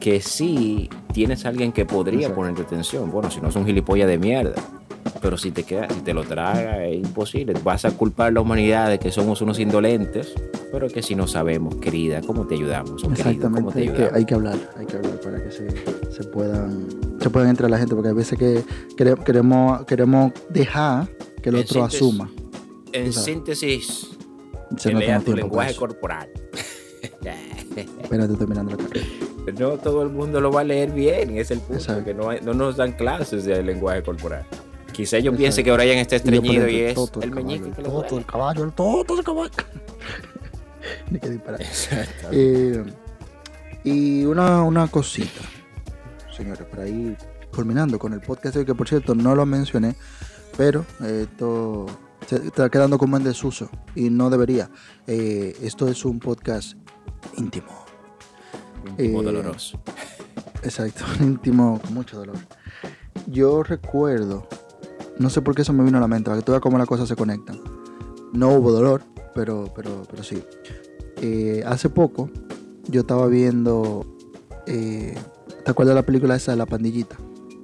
que 0.00 0.20
sí 0.20 0.88
tienes 1.12 1.44
a 1.44 1.48
alguien 1.48 1.72
que 1.72 1.84
podría 1.84 2.18
Exacto. 2.20 2.36
ponerte 2.36 2.62
atención. 2.62 3.10
Bueno, 3.10 3.30
si 3.30 3.40
no 3.40 3.48
es 3.48 3.56
un 3.56 3.66
gilipollas 3.66 4.08
de 4.08 4.18
mierda. 4.18 4.54
Pero 5.20 5.36
si 5.38 5.50
te 5.50 5.62
queda, 5.64 5.88
si 5.88 6.00
te 6.00 6.12
lo 6.14 6.24
traga, 6.24 6.84
es 6.86 6.96
imposible. 6.96 7.54
Vas 7.64 7.84
a 7.84 7.90
culpar 7.92 8.28
a 8.28 8.30
la 8.32 8.40
humanidad 8.40 8.90
de 8.90 8.98
que 8.98 9.10
somos 9.10 9.40
unos 9.40 9.58
indolentes, 9.58 10.34
pero 10.70 10.88
que 10.88 11.02
si 11.02 11.14
no 11.14 11.26
sabemos, 11.26 11.76
querida, 11.76 12.20
¿cómo 12.20 12.46
te 12.46 12.54
ayudamos? 12.54 13.02
O 13.02 13.08
querido, 13.08 13.24
¿cómo 13.50 13.70
Exactamente, 13.70 13.72
te 13.72 13.80
hay 13.80 13.88
que, 14.10 14.14
hay 14.16 14.24
que 14.24 14.34
hablar, 14.34 14.58
hay 14.76 14.86
que 14.86 14.96
hablar 14.96 15.20
para 15.20 15.42
que 15.42 15.50
se, 15.50 15.68
se 16.12 16.24
puedan 16.24 16.86
se 17.20 17.30
puedan 17.30 17.48
entrar 17.48 17.70
la 17.70 17.78
gente, 17.78 17.94
porque 17.94 18.10
hay 18.10 18.14
veces 18.14 18.38
que 18.38 18.62
quere- 18.96 19.16
queremos, 19.24 19.84
queremos 19.86 20.32
dejar 20.50 21.08
que 21.42 21.48
el 21.48 21.56
En 21.56 21.62
otro 21.62 21.80
síntesis- 21.82 21.96
asuma. 21.96 22.30
En 22.92 23.12
síntesis, 23.12 24.10
Se 24.76 24.90
tu 25.24 25.34
lenguaje 25.34 25.70
eso. 25.70 25.80
corporal. 25.80 26.28
Espérate, 28.02 28.32
estoy 28.32 28.46
mirando 28.46 28.76
la 28.76 28.76
cara. 28.88 29.06
no 29.58 29.70
todo 29.78 30.02
el 30.02 30.10
mundo 30.10 30.40
lo 30.40 30.50
va 30.50 30.60
a 30.60 30.64
leer 30.64 30.92
bien, 30.92 31.36
es 31.38 31.50
el 31.50 31.58
punto, 31.60 31.74
Exacto. 31.82 32.04
que 32.04 32.14
no, 32.14 32.30
hay- 32.30 32.40
no 32.42 32.54
nos 32.54 32.76
dan 32.76 32.92
clases 32.92 33.44
de 33.44 33.62
lenguaje 33.62 34.02
corporal. 34.02 34.44
Quizá 34.96 35.18
ellos 35.18 35.34
Exacto. 35.34 35.38
piensen 35.38 35.64
que 35.64 35.72
Brian 35.72 35.98
está 35.98 36.16
yo 36.16 36.24
estreñido 36.24 36.68
y 36.68 36.80
es 36.80 36.94
toto 36.94 37.20
el 37.20 37.28
caballo, 37.28 37.46
meñique 37.46 37.70
que 37.70 37.80
el 37.82 37.86
toto 37.86 38.18
el 38.18 38.24
caballo, 38.24 38.64
el 38.64 38.72
toto 38.72 39.18
el 39.18 39.24
caballo. 39.24 39.50
Ni 41.10 41.18
que 41.18 41.30
disparar. 41.30 41.60
Exacto. 41.60 42.28
Eh, 42.32 42.82
y 43.84 44.24
una, 44.24 44.62
una 44.62 44.88
cosita, 44.88 45.42
señores, 46.34 46.66
para 46.66 46.88
ir 46.88 47.18
culminando 47.54 47.98
con 47.98 48.14
el 48.14 48.20
podcast 48.22 48.56
que 48.56 48.74
por 48.74 48.88
cierto 48.88 49.14
no 49.14 49.34
lo 49.34 49.44
mencioné, 49.44 49.96
pero 50.56 50.86
eh, 51.02 51.26
esto 51.30 51.84
se 52.26 52.36
está 52.36 52.70
quedando 52.70 52.96
como 52.96 53.18
en 53.18 53.24
desuso 53.24 53.68
y 53.94 54.08
no 54.08 54.30
debería. 54.30 54.70
Eh, 55.06 55.54
esto 55.60 55.88
es 55.88 56.06
un 56.06 56.20
podcast 56.20 56.72
íntimo. 57.36 57.84
Íntimo 58.86 59.20
eh, 59.20 59.24
doloroso. 59.24 59.78
Exacto, 60.62 61.04
un 61.20 61.26
íntimo 61.32 61.80
con 61.82 61.92
mucho 61.92 62.16
dolor. 62.16 62.38
Yo 63.26 63.62
recuerdo, 63.62 64.48
no 65.18 65.30
sé 65.30 65.42
por 65.42 65.54
qué 65.54 65.62
eso 65.62 65.72
me 65.72 65.84
vino 65.84 65.98
a 65.98 66.00
la 66.00 66.08
mente, 66.08 66.30
para 66.30 66.38
que 66.40 66.44
tú 66.44 66.52
veas 66.52 66.62
cómo 66.62 66.78
las 66.78 66.86
cosas 66.86 67.08
se 67.08 67.16
conectan. 67.16 67.60
No 68.32 68.50
hubo 68.50 68.72
dolor, 68.72 69.02
pero, 69.34 69.72
pero, 69.74 70.02
pero 70.10 70.22
sí. 70.22 70.42
Eh, 71.22 71.62
hace 71.66 71.88
poco 71.88 72.30
yo 72.88 73.00
estaba 73.00 73.26
viendo, 73.26 74.04
eh, 74.66 75.14
¿te 75.64 75.70
acuerdas 75.70 75.94
de 75.94 76.00
la 76.00 76.06
película 76.06 76.36
esa 76.36 76.52
de 76.52 76.58
la 76.58 76.66
pandillita? 76.66 77.16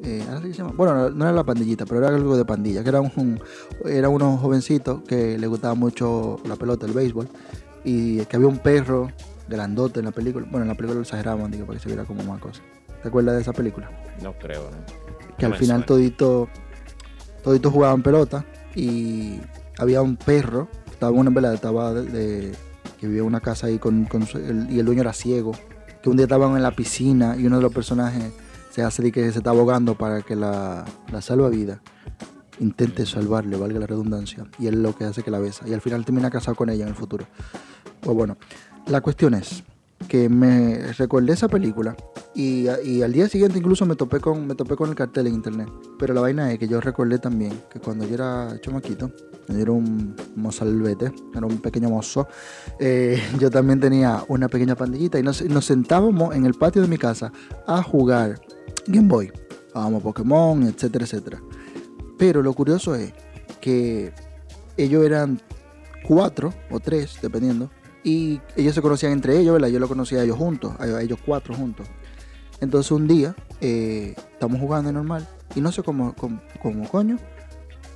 Eh, 0.04 0.24
¿ahora 0.28 0.40
sí 0.40 0.48
que 0.48 0.54
se 0.54 0.58
llama? 0.62 0.72
Bueno, 0.76 1.10
no, 1.10 1.24
era 1.24 1.32
la 1.32 1.44
pandillita, 1.44 1.84
pero 1.86 1.98
era 2.00 2.08
algo 2.08 2.36
de 2.36 2.44
pandilla, 2.44 2.82
que 2.82 2.88
era 2.88 3.00
un, 3.00 3.40
era 3.84 4.08
unos 4.08 4.40
jovencitos 4.40 5.02
que 5.02 5.38
le 5.38 5.46
gustaba 5.46 5.74
mucho 5.74 6.40
la 6.44 6.56
pelota, 6.56 6.86
el 6.86 6.92
béisbol, 6.92 7.28
y 7.84 8.24
que 8.24 8.36
había 8.36 8.48
un 8.48 8.58
perro 8.58 9.08
grandote 9.48 10.00
en 10.00 10.06
la 10.06 10.12
película. 10.12 10.46
Bueno, 10.50 10.62
en 10.62 10.68
la 10.68 10.74
película 10.74 10.96
lo 10.96 11.02
exageraban, 11.02 11.50
digo, 11.50 11.66
para 11.66 11.78
que 11.78 11.82
se 11.82 11.88
viera 11.88 12.04
como 12.04 12.22
más 12.24 12.40
cosa. 12.40 12.62
¿Te 13.02 13.08
acuerdas 13.08 13.36
de 13.36 13.42
esa 13.42 13.52
película? 13.52 13.90
No 14.22 14.32
creo, 14.38 14.62
¿no? 14.70 15.36
Que 15.36 15.46
No 15.46 15.52
al 15.52 15.58
final 15.58 15.76
suena. 15.78 15.86
todito, 15.86 16.48
todito 17.42 17.70
jugaban 17.70 18.02
pelota 18.02 18.44
y 18.74 19.40
había 19.78 20.02
un 20.02 20.16
perro, 20.16 20.68
estaba 20.90 21.12
una 21.12 21.31
velada, 21.31 21.55
estaba 21.55 21.92
de, 21.92 22.52
que 22.98 23.07
vivía 23.07 23.22
en 23.22 23.26
una 23.26 23.40
casa 23.40 23.66
ahí 23.66 23.78
con, 23.78 24.09
y 24.70 24.78
el 24.78 24.87
dueño 24.87 25.02
era 25.02 25.12
ciego, 25.12 25.52
que 26.02 26.09
un 26.09 26.16
día 26.16 26.24
estaban 26.24 26.57
en 26.57 26.62
la 26.62 26.72
piscina 26.72 27.37
y 27.37 27.46
uno 27.46 27.57
de 27.57 27.62
los 27.62 27.72
personajes 27.72 28.33
se 28.70 28.83
hace 28.83 29.02
de 29.02 29.12
que 29.12 29.31
se 29.33 29.38
está 29.38 29.50
ahogando 29.50 29.96
para 29.96 30.22
que 30.22 30.35
la, 30.35 30.85
la 31.11 31.20
salvavidas 31.20 31.81
intente 32.61 33.07
salvarle, 33.07 33.57
valga 33.57 33.81
la 33.81 33.87
redundancia, 33.87 34.46
y 34.59 34.66
él 34.66 34.83
lo 34.83 34.94
que 34.94 35.05
hace 35.05 35.22
que 35.22 35.31
la 35.31 35.38
besa 35.38 35.66
y 35.66 35.74
al 35.74 35.81
final 35.81 36.05
termina 36.05 36.31
casado 36.31 36.55
con 36.55 36.70
ella 36.70 36.85
en 36.85 36.90
el 36.90 36.94
futuro. 36.94 37.26
Pues 38.00 38.16
bueno, 38.16 38.37
la 38.87 39.00
cuestión 39.00 39.35
es 39.35 39.64
que 40.08 40.28
me 40.28 40.92
recordé 40.92 41.32
esa 41.32 41.48
película 41.48 41.96
y, 42.34 42.66
y 42.84 43.02
al 43.02 43.12
día 43.12 43.28
siguiente 43.28 43.58
incluso 43.58 43.86
me 43.86 43.96
topé 43.96 44.20
con 44.20 44.46
me 44.46 44.54
topé 44.54 44.76
con 44.76 44.88
el 44.88 44.94
cartel 44.94 45.26
en 45.26 45.34
internet. 45.34 45.68
Pero 45.98 46.14
la 46.14 46.20
vaina 46.20 46.52
es 46.52 46.58
que 46.58 46.68
yo 46.68 46.80
recordé 46.80 47.18
también 47.18 47.52
que 47.70 47.80
cuando 47.80 48.06
yo 48.06 48.14
era 48.14 48.58
chamaquito, 48.60 49.10
yo 49.48 49.58
era 49.58 49.72
un 49.72 50.14
mozalbete, 50.36 51.12
era 51.34 51.46
un 51.46 51.58
pequeño 51.58 51.90
mozo, 51.90 52.28
eh, 52.78 53.20
yo 53.38 53.50
también 53.50 53.80
tenía 53.80 54.24
una 54.28 54.48
pequeña 54.48 54.74
pandillita 54.74 55.18
y 55.18 55.22
nos, 55.22 55.42
nos 55.42 55.64
sentábamos 55.64 56.34
en 56.34 56.46
el 56.46 56.54
patio 56.54 56.82
de 56.82 56.88
mi 56.88 56.98
casa 56.98 57.32
a 57.66 57.82
jugar 57.82 58.40
Game 58.86 59.08
Boy. 59.08 59.30
Jugábamos 59.72 60.02
Pokémon, 60.02 60.62
etcétera, 60.64 61.04
etcétera. 61.04 61.42
Pero 62.18 62.42
lo 62.42 62.52
curioso 62.52 62.94
es 62.94 63.12
que 63.60 64.12
ellos 64.76 65.04
eran 65.04 65.40
cuatro 66.06 66.52
o 66.70 66.80
tres, 66.80 67.18
dependiendo, 67.22 67.70
y 68.04 68.40
ellos 68.56 68.74
se 68.74 68.82
conocían 68.82 69.12
entre 69.12 69.38
ellos, 69.38 69.52
¿verdad? 69.52 69.68
Yo 69.68 69.78
lo 69.78 69.88
conocía 69.88 70.20
a 70.20 70.24
ellos 70.24 70.36
juntos, 70.36 70.74
a 70.78 71.00
ellos 71.02 71.18
cuatro 71.24 71.54
juntos. 71.54 71.86
Entonces 72.60 72.90
un 72.92 73.06
día 73.08 73.34
eh, 73.60 74.14
estamos 74.32 74.60
jugando 74.60 74.92
normal 74.92 75.28
y 75.54 75.60
no 75.60 75.72
sé 75.72 75.82
cómo, 75.82 76.14
cómo, 76.14 76.40
cómo 76.60 76.88
coño, 76.88 77.18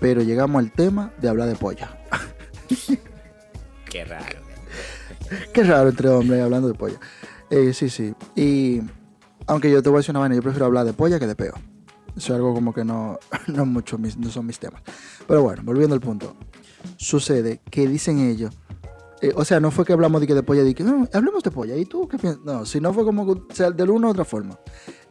pero 0.00 0.22
llegamos 0.22 0.58
al 0.60 0.72
tema 0.72 1.12
de 1.20 1.28
hablar 1.28 1.48
de 1.48 1.54
polla. 1.56 1.96
Qué 3.90 4.04
raro. 4.04 4.40
Qué 5.52 5.62
raro 5.64 5.88
entre 5.88 6.08
hombres 6.08 6.42
hablando 6.42 6.68
de 6.68 6.74
polla. 6.74 6.98
Eh, 7.50 7.72
sí, 7.72 7.88
sí. 7.88 8.14
Y 8.34 8.82
aunque 9.46 9.70
yo 9.70 9.82
te 9.82 9.88
voy 9.88 9.98
a 9.98 10.00
decir 10.00 10.10
una 10.12 10.20
vaina, 10.20 10.34
yo 10.34 10.42
prefiero 10.42 10.66
hablar 10.66 10.84
de 10.84 10.92
polla 10.92 11.18
que 11.18 11.26
de 11.26 11.36
peo. 11.36 11.54
Eso 12.16 12.32
es 12.32 12.36
algo 12.36 12.54
como 12.54 12.72
que 12.74 12.84
no, 12.84 13.18
no, 13.46 13.66
mucho 13.66 13.98
mis- 13.98 14.16
no 14.16 14.30
son 14.30 14.46
mis 14.46 14.58
temas. 14.58 14.82
Pero 15.26 15.42
bueno, 15.42 15.62
volviendo 15.64 15.94
al 15.94 16.00
punto. 16.00 16.36
Sucede 16.96 17.60
que 17.70 17.86
dicen 17.88 18.18
ellos. 18.18 18.52
Eh, 19.22 19.32
o 19.34 19.44
sea, 19.44 19.60
no 19.60 19.70
fue 19.70 19.84
que 19.84 19.92
hablamos 19.92 20.20
de 20.20 20.26
que 20.26 20.34
de 20.34 20.42
polla, 20.42 20.62
de 20.62 20.74
que 20.74 20.84
"No, 20.84 21.08
hablemos 21.12 21.42
de 21.42 21.50
polla. 21.50 21.76
¿Y 21.76 21.86
tú 21.86 22.06
qué 22.08 22.18
piensas? 22.18 22.42
No, 22.44 22.66
sino 22.66 22.92
fue 22.92 23.04
como 23.04 23.24
que, 23.26 23.40
o 23.40 23.54
sea, 23.54 23.70
de 23.70 23.82
una 23.84 24.08
u 24.08 24.10
otra 24.10 24.24
forma. 24.24 24.58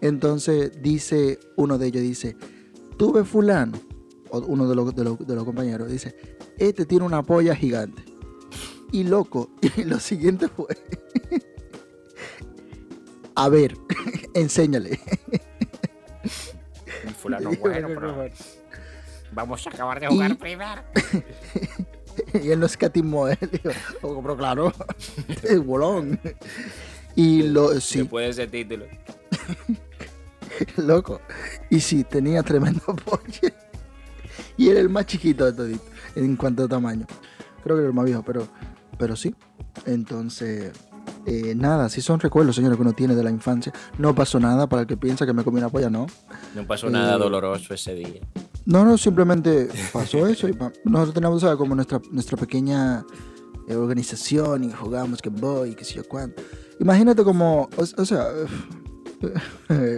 Entonces 0.01 0.71
dice, 0.81 1.39
uno 1.57 1.77
de 1.77 1.87
ellos 1.87 2.01
dice, 2.03 2.35
tuve 2.97 3.23
fulano, 3.23 3.77
o 4.29 4.39
uno 4.39 4.67
de 4.67 4.75
los, 4.75 4.95
de 4.95 5.03
los, 5.03 5.25
de 5.25 5.35
los 5.35 5.43
compañeros, 5.43 5.89
dice, 5.89 6.15
este 6.57 6.85
tiene 6.85 7.05
una 7.05 7.23
polla 7.23 7.55
gigante. 7.55 8.03
Y 8.91 9.03
loco, 9.05 9.49
y 9.77 9.83
lo 9.85 9.99
siguiente 9.99 10.47
fue, 10.47 10.67
a 13.35 13.49
ver, 13.49 13.75
enséñale. 14.33 14.99
Fulano 17.17 17.51
bueno, 17.59 17.87
pero. 17.87 18.27
Vamos 19.31 19.65
a 19.67 19.69
acabar 19.69 19.99
de 19.99 20.07
jugar 20.07 20.31
Y- 20.31 20.35
primero. 20.35 20.81
y 22.43 22.49
él 22.51 22.59
no 22.59 22.65
escatimó, 22.65 23.27
él 23.27 23.37
dijo, 23.51 23.69
"Oh, 24.01 24.21
pero 24.21 24.37
claro, 24.37 24.73
es 25.43 25.63
bolón. 25.65 26.19
Y 27.15 27.43
lo, 27.43 27.79
sí, 27.79 27.99
después 27.99 28.35
de 28.35 28.43
ese 28.43 28.51
título. 28.51 28.85
loco. 30.77 31.21
Y 31.69 31.79
sí, 31.79 32.03
tenía 32.03 32.43
tremendo 32.43 32.81
pollo. 33.05 33.53
Y 34.57 34.69
era 34.69 34.79
el 34.79 34.89
más 34.89 35.05
chiquito 35.05 35.45
de 35.45 35.53
todito, 35.53 35.83
en 36.15 36.35
cuanto 36.35 36.63
a 36.63 36.67
tamaño. 36.67 37.05
Creo 37.63 37.75
que 37.75 37.81
era 37.81 37.87
el 37.89 37.93
más 37.93 38.05
viejo, 38.05 38.23
pero, 38.23 38.47
pero 38.97 39.15
sí. 39.15 39.33
Entonces, 39.85 40.71
eh, 41.25 41.53
nada, 41.55 41.89
sí 41.89 42.01
son 42.01 42.19
recuerdos, 42.19 42.55
señores, 42.55 42.77
que 42.77 42.81
uno 42.83 42.93
tiene 42.93 43.15
de 43.15 43.23
la 43.23 43.31
infancia. 43.31 43.73
No 43.97 44.13
pasó 44.15 44.39
nada 44.39 44.67
para 44.67 44.83
el 44.83 44.87
que 44.87 44.97
piensa 44.97 45.25
que 45.25 45.33
me 45.33 45.43
comí 45.43 45.57
una 45.57 45.69
polla, 45.69 45.89
no. 45.89 46.07
No 46.53 46.65
pasó 46.67 46.89
nada 46.89 47.15
Eh, 47.15 47.19
doloroso 47.19 47.73
ese 47.73 47.95
día. 47.95 48.21
No, 48.65 48.83
no, 48.83 48.97
simplemente 48.97 49.69
pasó 49.93 50.25
eso 50.27 50.49
y 50.49 50.57
nosotros 50.85 51.13
teníamos, 51.13 51.41
¿sabes? 51.41 51.57
Como 51.57 51.75
nuestra, 51.75 52.01
nuestra 52.11 52.37
pequeña 52.37 53.05
eh, 53.67 53.75
organización 53.75 54.63
y 54.63 54.71
jugábamos 54.71 55.21
Game 55.21 55.39
Boy 55.39 55.71
y 55.71 55.75
qué 55.75 55.85
sé 55.85 55.95
yo 55.95 56.03
cuánto. 56.07 56.41
Imagínate 56.79 57.23
como, 57.23 57.69
o, 57.77 57.81
o 57.81 58.05
sea, 58.05 58.27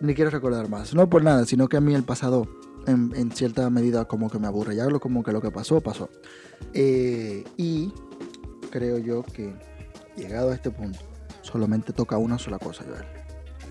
ni 0.00 0.14
quiero 0.14 0.30
recordar 0.30 0.68
más, 0.68 0.94
no 0.94 1.08
por 1.08 1.22
nada, 1.22 1.46
sino 1.46 1.68
que 1.68 1.78
a 1.78 1.80
mí 1.80 1.94
el 1.94 2.04
pasado 2.04 2.46
en, 2.86 3.12
en 3.16 3.30
cierta 3.32 3.68
medida 3.70 4.04
como 4.04 4.30
que 4.30 4.38
me 4.38 4.46
aburre, 4.46 4.76
ya 4.76 4.86
lo 4.86 5.00
como 5.00 5.22
que 5.22 5.32
lo 5.32 5.40
que 5.40 5.50
pasó, 5.50 5.80
pasó. 5.80 6.08
Eh, 6.72 7.44
y 7.56 7.92
creo 8.70 8.98
yo 8.98 9.22
que 9.22 9.54
llegado 10.16 10.50
a 10.50 10.54
este 10.54 10.70
punto, 10.70 10.98
solamente 11.42 11.92
toca 11.92 12.18
una 12.18 12.38
sola 12.38 12.58
cosa, 12.58 12.84
Joel. 12.86 13.04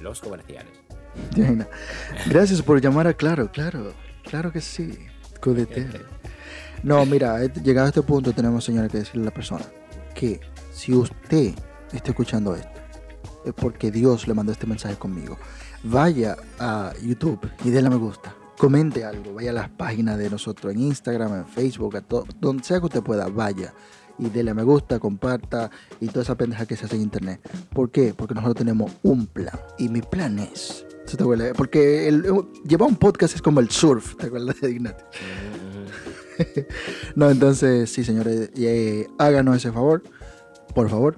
Los 0.01 0.21
comerciales. 0.21 0.84
Gracias 2.27 2.61
por 2.61 2.81
llamar 2.81 3.07
a 3.07 3.13
Claro, 3.13 3.51
claro, 3.51 3.93
claro 4.23 4.51
que 4.51 4.61
sí. 4.61 4.97
No, 6.83 7.05
mira, 7.05 7.43
eh, 7.43 7.51
llegado 7.63 7.85
a 7.87 7.89
este 7.89 8.01
punto 8.01 8.33
tenemos, 8.33 8.63
señores, 8.63 8.91
que 8.91 8.99
decirle 8.99 9.23
a 9.23 9.25
la 9.25 9.33
persona 9.33 9.65
que 10.13 10.39
si 10.71 10.93
usted 10.93 11.53
está 11.91 12.11
escuchando 12.11 12.55
esto, 12.55 12.69
es 13.45 13.53
porque 13.53 13.91
Dios 13.91 14.27
le 14.27 14.33
mandó 14.33 14.51
este 14.51 14.65
mensaje 14.67 14.95
conmigo. 14.95 15.37
Vaya 15.83 16.35
a 16.59 16.93
YouTube 17.03 17.49
y 17.63 17.69
déle 17.69 17.89
me 17.89 17.95
gusta. 17.97 18.33
Comente 18.57 19.03
algo, 19.03 19.33
vaya 19.33 19.51
a 19.51 19.53
las 19.53 19.69
páginas 19.69 20.17
de 20.17 20.29
nosotros 20.29 20.73
en 20.73 20.79
Instagram, 20.79 21.33
en 21.35 21.45
Facebook, 21.47 21.97
a 21.97 22.01
to- 22.01 22.25
donde 22.39 22.63
sea 22.63 22.79
que 22.79 22.85
usted 22.85 23.03
pueda, 23.03 23.27
vaya 23.27 23.73
y 24.17 24.29
dele 24.29 24.51
a 24.51 24.53
me 24.53 24.63
gusta, 24.63 24.97
comparta 24.97 25.69
y 25.99 26.07
toda 26.07 26.21
esa 26.23 26.35
pendeja 26.35 26.65
que 26.65 26.75
se 26.77 26.85
hace 26.85 26.95
en 26.95 27.01
internet. 27.01 27.41
¿Por 27.73 27.91
qué? 27.91 28.13
Porque 28.15 28.33
nosotros 28.33 28.55
tenemos 28.55 28.91
un 29.03 29.27
plan. 29.27 29.59
Y 29.77 29.89
mi 29.89 30.01
plan 30.01 30.39
es. 30.39 30.85
¿Se 31.05 31.17
te 31.17 31.23
acuerda? 31.23 31.53
Porque 31.53 32.07
el, 32.07 32.23
llevar 32.67 32.89
un 32.89 32.95
podcast 32.95 33.35
es 33.35 33.41
como 33.41 33.59
el 33.59 33.69
surf, 33.69 34.15
¿te 34.17 34.27
acuerdas 34.27 34.59
de 34.61 34.71
Ignatius? 34.71 35.07
no, 37.15 37.29
entonces, 37.29 37.89
sí, 37.89 38.03
señores, 38.03 38.49
eh, 38.55 39.07
háganos 39.17 39.57
ese 39.57 39.71
favor, 39.71 40.03
por 40.73 40.89
favor. 40.89 41.15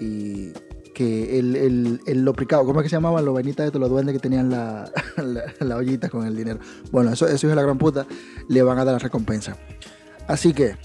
Y 0.00 0.52
que 0.94 1.38
el, 1.38 1.56
el, 1.56 2.00
el 2.06 2.24
lopricado, 2.24 2.64
¿cómo 2.64 2.80
es 2.80 2.84
que 2.84 2.88
se 2.88 2.96
llamaban 2.96 3.22
los 3.22 3.34
vainitas 3.34 3.70
de 3.70 3.78
los 3.78 3.90
duendes 3.90 4.14
que 4.14 4.18
tenían 4.18 4.48
la, 4.48 4.90
la, 5.18 5.42
la 5.60 5.76
ollita 5.76 6.08
con 6.08 6.26
el 6.26 6.34
dinero? 6.34 6.58
Bueno, 6.90 7.12
eso, 7.12 7.28
eso 7.28 7.48
es 7.48 7.54
la 7.54 7.62
gran 7.62 7.76
puta, 7.76 8.06
le 8.48 8.62
van 8.62 8.78
a 8.78 8.84
dar 8.84 8.94
la 8.94 8.98
recompensa. 8.98 9.58
Así 10.26 10.54
que, 10.54 10.76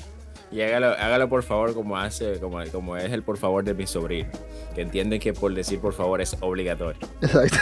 Y 0.51 0.61
hágalo, 0.61 0.87
hágalo 0.87 1.29
por 1.29 1.43
favor 1.43 1.73
como 1.73 1.97
hace, 1.97 2.39
como, 2.39 2.59
como 2.71 2.97
es 2.97 3.11
el 3.11 3.23
por 3.23 3.37
favor 3.37 3.63
de 3.63 3.73
mi 3.73 3.87
sobrino. 3.87 4.29
Que 4.75 4.81
entienden 4.81 5.19
que 5.19 5.33
por 5.33 5.53
decir 5.53 5.79
por 5.79 5.93
favor 5.93 6.21
es 6.21 6.35
obligatorio. 6.41 6.99
exacto. 7.21 7.57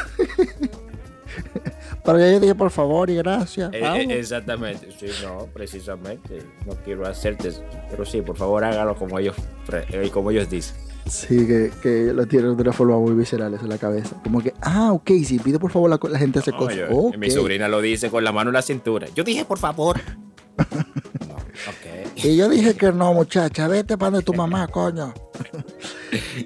Pero 2.04 2.20
yo 2.20 2.40
dije 2.40 2.56
por 2.56 2.72
favor 2.72 3.10
y 3.10 3.16
gracias. 3.16 3.72
Eh, 3.74 3.82
eh, 3.84 4.08
exactamente, 4.18 4.90
sí, 5.00 5.08
no, 5.24 5.46
precisamente. 5.54 6.42
No 6.66 6.74
quiero 6.84 7.06
hacerte, 7.06 7.52
pero 7.90 8.06
sí, 8.06 8.22
por 8.22 8.36
favor 8.36 8.64
hágalo 8.64 8.96
como 8.96 9.20
ellos, 9.20 9.36
eh, 9.72 10.10
como 10.12 10.32
ellos 10.32 10.50
dicen. 10.50 10.76
Sí, 11.06 11.48
que, 11.48 11.72
que 11.82 12.14
lo 12.14 12.28
tienen 12.28 12.56
de 12.56 12.62
una 12.62 12.74
forma 12.74 12.98
muy 12.98 13.14
visceral 13.14 13.54
eso 13.54 13.64
en 13.64 13.70
la 13.70 13.78
cabeza. 13.78 14.16
Como 14.24 14.42
que, 14.42 14.54
ah, 14.62 14.92
ok, 14.94 15.10
si 15.24 15.40
pide 15.40 15.60
por 15.60 15.72
favor 15.72 15.90
la, 15.90 16.20
gente 16.20 16.40
hace 16.40 16.52
No, 16.52 16.58
cosas. 16.58 16.76
yo-. 16.78 17.12
Mi 17.18 17.32
sobrina 17.32 17.68
lo 17.68 17.82
dice 17.82 18.10
con 18.10 18.24
la 18.24 18.32
mano 18.32 18.50
en 18.50 18.56
la 18.56 18.62
cintura. 18.62 19.08
Yo 19.16 19.24
dije 19.24 19.46
por 19.46 19.60
favor. 19.60 20.00
Y 22.24 22.36
yo 22.36 22.50
dije 22.50 22.76
que 22.76 22.92
no, 22.92 23.14
muchacha, 23.14 23.68
vete 23.68 23.98
para 23.98 24.12
donde 24.12 24.26
tu 24.26 24.34
mamá, 24.34 24.68
coño. 24.72 25.14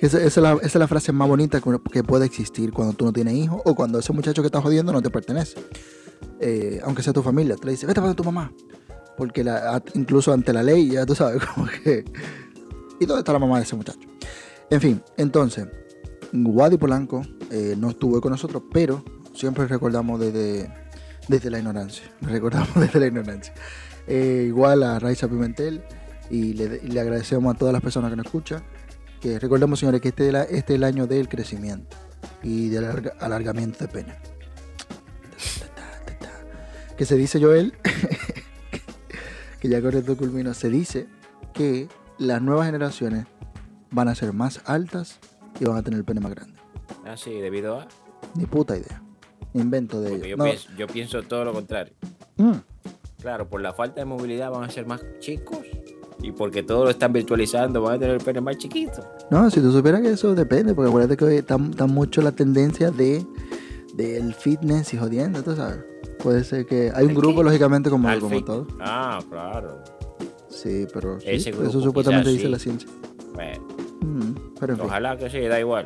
esa, 0.02 0.18
esa 0.18 0.28
es 0.28 0.38
la, 0.38 0.54
esa 0.54 0.66
es 0.66 0.76
la 0.76 0.88
frase 0.88 1.12
más 1.12 1.28
bonita 1.28 1.62
que, 1.92 2.04
puede 2.04 2.26
existir 2.26 2.72
cuando 2.72 2.94
tú 2.94 3.06
no 3.06 3.14
tienes 3.14 3.34
hijos 3.36 3.62
o 3.66 3.76
cuando 3.76 4.00
ese 4.00 4.14
muchacho 4.14 4.42
que 4.42 4.48
está 4.48 4.62
jodiendo 4.62 4.92
no 4.92 5.02
te 5.02 5.10
pertenece. 5.10 5.56
Eh, 6.40 6.80
aunque 6.84 7.02
sea 7.04 7.14
tu 7.14 7.24
familia, 7.24 7.56
te 7.56 7.66
le 7.66 7.72
dice, 7.72 7.86
vete 7.86 7.96
para 8.02 8.08
donde 8.08 8.22
tu 8.22 8.24
mamá. 8.24 8.52
Porque 9.18 9.44
la- 9.44 9.82
incluso 9.94 10.34
ante 10.34 10.54
la 10.54 10.64
ley, 10.64 10.90
ya 10.92 11.06
tú 11.06 11.16
sabes, 11.16 11.44
como 11.56 11.68
que... 11.68 12.06
¿Y 13.00 13.06
dónde 13.06 13.20
está 13.20 13.34
la 13.34 13.40
mamá 13.40 13.58
de 13.58 13.64
ese 13.64 13.76
muchacho? 13.76 14.08
En 14.70 14.80
fin, 14.80 15.02
entonces, 15.18 15.68
Wadi 16.34 16.78
Polanco 16.78 17.22
eh, 17.52 17.76
no 17.78 17.90
estuvo 17.90 18.20
con 18.22 18.32
nosotros, 18.32 18.64
pero 18.72 19.04
siempre 19.34 19.68
recordamos 19.68 20.20
desde, 20.20 20.72
desde 21.28 21.50
la 21.50 21.60
ignorancia. 21.60 22.04
Recordamos 22.22 22.74
desde 22.76 23.00
la 23.00 23.08
ignorancia. 23.08 23.54
Eh, 24.08 24.46
igual 24.48 24.84
a 24.84 25.00
Raiza 25.00 25.28
Pimentel 25.28 25.82
y 26.30 26.54
le, 26.54 27.00
agradecemos 27.00 27.56
a 27.56 27.58
todas 27.58 27.74
las 27.74 27.82
personas 27.82 28.10
que 28.12 28.18
nos 28.18 28.26
escuchan. 28.26 28.64
Que 29.22 29.40
recordemos, 29.40 29.80
señores, 29.80 30.02
que 30.02 30.10
este, 30.10 30.30
este 30.30 30.56
es 30.56 30.70
el 30.72 30.84
año 30.84 31.08
del 31.08 31.30
crecimiento 31.30 31.96
y 32.42 32.70
del 32.70 32.84
alarga- 32.86 33.14
alargamiento 33.20 33.80
de 33.80 33.88
pena. 33.88 34.18
Que 36.98 37.06
se 37.06 37.16
dice, 37.16 37.42
Joel, 37.42 37.74
que 39.60 39.68
ya 39.70 39.82
con 39.82 39.96
esto 39.96 40.16
culmino, 40.16 40.54
se 40.54 40.70
dice 40.70 41.08
que 41.54 41.88
las 42.20 42.42
nuevas 42.42 42.68
generaciones 42.68 43.26
van 43.92 44.08
a 44.10 44.16
ser 44.16 44.32
más 44.34 44.62
altas 44.66 45.20
y 45.60 45.66
van 45.66 45.78
a 45.78 45.84
tener 45.84 46.00
el 46.00 46.06
pene 46.06 46.20
más 46.20 46.32
grande. 46.36 46.60
Ah, 47.06 47.18
sí, 47.18 47.32
debido 47.40 47.80
a. 47.80 47.88
Ni 48.36 48.46
puta 48.46 48.78
idea. 48.78 49.02
Invento 49.54 50.02
de 50.02 50.10
Porque 50.12 50.28
ellos. 50.28 50.38
yo, 50.38 50.38
No, 50.38 50.44
pienso, 50.46 50.70
yo 50.78 50.88
pienso 50.88 51.24
todo 51.24 51.46
lo 51.46 51.54
contrario. 51.54 51.94
mm, 52.38 52.52
Claro, 53.24 53.48
por 53.50 53.62
la 53.62 53.74
falta 53.74 54.02
de 54.02 54.06
movilidad 54.06 54.52
van 54.52 54.64
a 54.66 54.70
ser 54.70 54.86
más 54.86 55.04
chicos. 55.20 55.60
Y 56.22 56.32
porque 56.32 56.62
todo 56.64 56.84
lo 56.86 56.90
están 56.92 57.12
virtualizando, 57.12 57.82
van 57.82 57.96
a 57.96 58.00
tener 58.00 58.16
el 58.16 58.22
pene 58.24 58.40
más 58.40 58.58
chiquito. 58.58 59.04
No, 59.32 59.50
si 59.50 59.60
tú 59.60 59.72
supieras 59.72 60.02
que 60.02 60.12
eso 60.12 60.36
depende, 60.36 60.74
porque 60.76 60.90
acuérdate 60.90 61.18
que 61.18 61.26
hoy 61.26 61.36
está, 61.38 61.56
está 61.56 61.88
mucho 61.88 62.22
la 62.22 62.32
tendencia 62.32 62.92
de 62.92 63.26
del 63.96 64.34
fitness 64.34 64.94
y 64.94 64.98
jodiendo, 64.98 65.42
tú 65.44 65.56
sabes. 65.56 65.80
Puede 66.22 66.44
ser 66.44 66.66
que 66.66 66.92
hay 66.96 67.06
un 67.06 67.12
¿El 67.12 67.16
grupo, 67.18 67.40
qué? 67.40 67.44
lógicamente, 67.46 67.90
como, 67.90 68.08
Al 68.08 68.20
como 68.20 68.36
fin. 68.36 68.46
todo. 68.46 68.68
Ah, 68.80 69.20
claro. 69.30 69.84
Sí, 70.50 70.86
pero 70.94 71.20
sí, 71.20 71.26
Ese 71.30 71.52
grupo 71.52 71.70
eso 71.70 71.82
supuestamente 71.82 72.30
dice 72.30 72.44
sí. 72.46 72.50
la 72.52 72.60
ciencia. 72.60 72.90
Bueno, 73.34 73.68
Mm, 74.02 74.36
pero 74.60 74.74
en 74.74 74.80
fin. 74.80 74.88
ojalá 74.88 75.18
que 75.18 75.30
sí, 75.30 75.40
da 75.42 75.60
igual. 75.60 75.86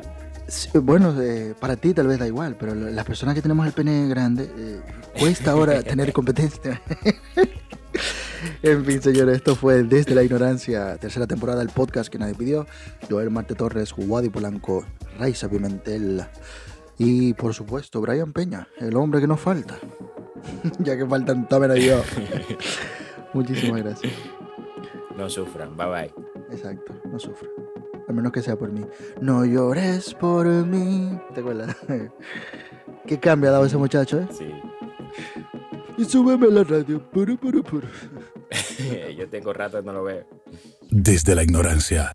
Bueno, 0.74 1.14
eh, 1.20 1.54
para 1.58 1.76
ti 1.76 1.92
tal 1.92 2.06
vez 2.06 2.18
da 2.18 2.26
igual, 2.26 2.56
pero 2.58 2.74
la- 2.74 2.90
las 2.90 3.04
personas 3.04 3.34
que 3.34 3.42
tenemos 3.42 3.66
el 3.66 3.72
pene 3.72 4.08
grande, 4.08 4.50
eh, 4.56 4.80
cuesta 5.18 5.50
ahora 5.50 5.82
tener 5.82 6.12
competencia. 6.12 6.80
en 8.62 8.84
fin, 8.84 9.02
señores, 9.02 9.36
esto 9.36 9.56
fue 9.56 9.82
Desde 9.82 10.14
la 10.14 10.22
Ignorancia, 10.22 10.96
tercera 10.96 11.26
temporada 11.26 11.58
del 11.58 11.68
podcast 11.68 12.10
que 12.10 12.18
nadie 12.18 12.34
pidió. 12.34 12.66
Joel 13.10 13.30
Marte 13.30 13.54
Torres, 13.54 13.92
Wadi 13.96 14.30
Polanco, 14.30 14.84
Raiza 15.18 15.48
Pimentel 15.48 16.24
y, 16.96 17.34
por 17.34 17.52
supuesto, 17.54 18.00
Brian 18.00 18.32
Peña, 18.32 18.68
el 18.78 18.96
hombre 18.96 19.20
que 19.20 19.26
nos 19.26 19.40
falta. 19.40 19.76
ya 20.78 20.96
que 20.96 21.06
faltan 21.06 21.46
Tamer 21.48 21.76
y 21.76 21.86
yo. 21.86 22.02
Muchísimas 23.34 23.82
gracias. 23.82 24.12
No 25.16 25.28
sufran, 25.28 25.76
bye 25.76 25.86
bye. 25.86 26.14
Exacto, 26.50 26.94
no 27.10 27.18
sufra. 27.18 27.48
Al 28.08 28.14
menos 28.14 28.32
que 28.32 28.42
sea 28.42 28.56
por 28.56 28.72
mí. 28.72 28.84
No 29.20 29.44
llores 29.44 30.14
por 30.14 30.46
mí. 30.46 31.18
¿Te 31.34 31.40
acuerdas? 31.40 31.76
¿Qué 33.06 33.20
cambio 33.20 33.50
ha 33.50 33.52
dado 33.52 33.66
ese 33.66 33.76
muchacho, 33.76 34.20
eh? 34.20 34.28
Sí. 34.30 34.50
Y 35.98 36.04
súbeme 36.04 36.46
a 36.46 36.50
la 36.50 36.64
radio. 36.64 37.02
Puru, 37.10 37.36
puru, 37.36 37.62
puru. 37.62 37.88
Yo 39.16 39.28
tengo 39.28 39.52
rato 39.52 39.82
no 39.82 39.92
lo 39.92 40.04
veo. 40.04 40.24
Desde 40.90 41.34
la 41.34 41.42
ignorancia. 41.42 42.12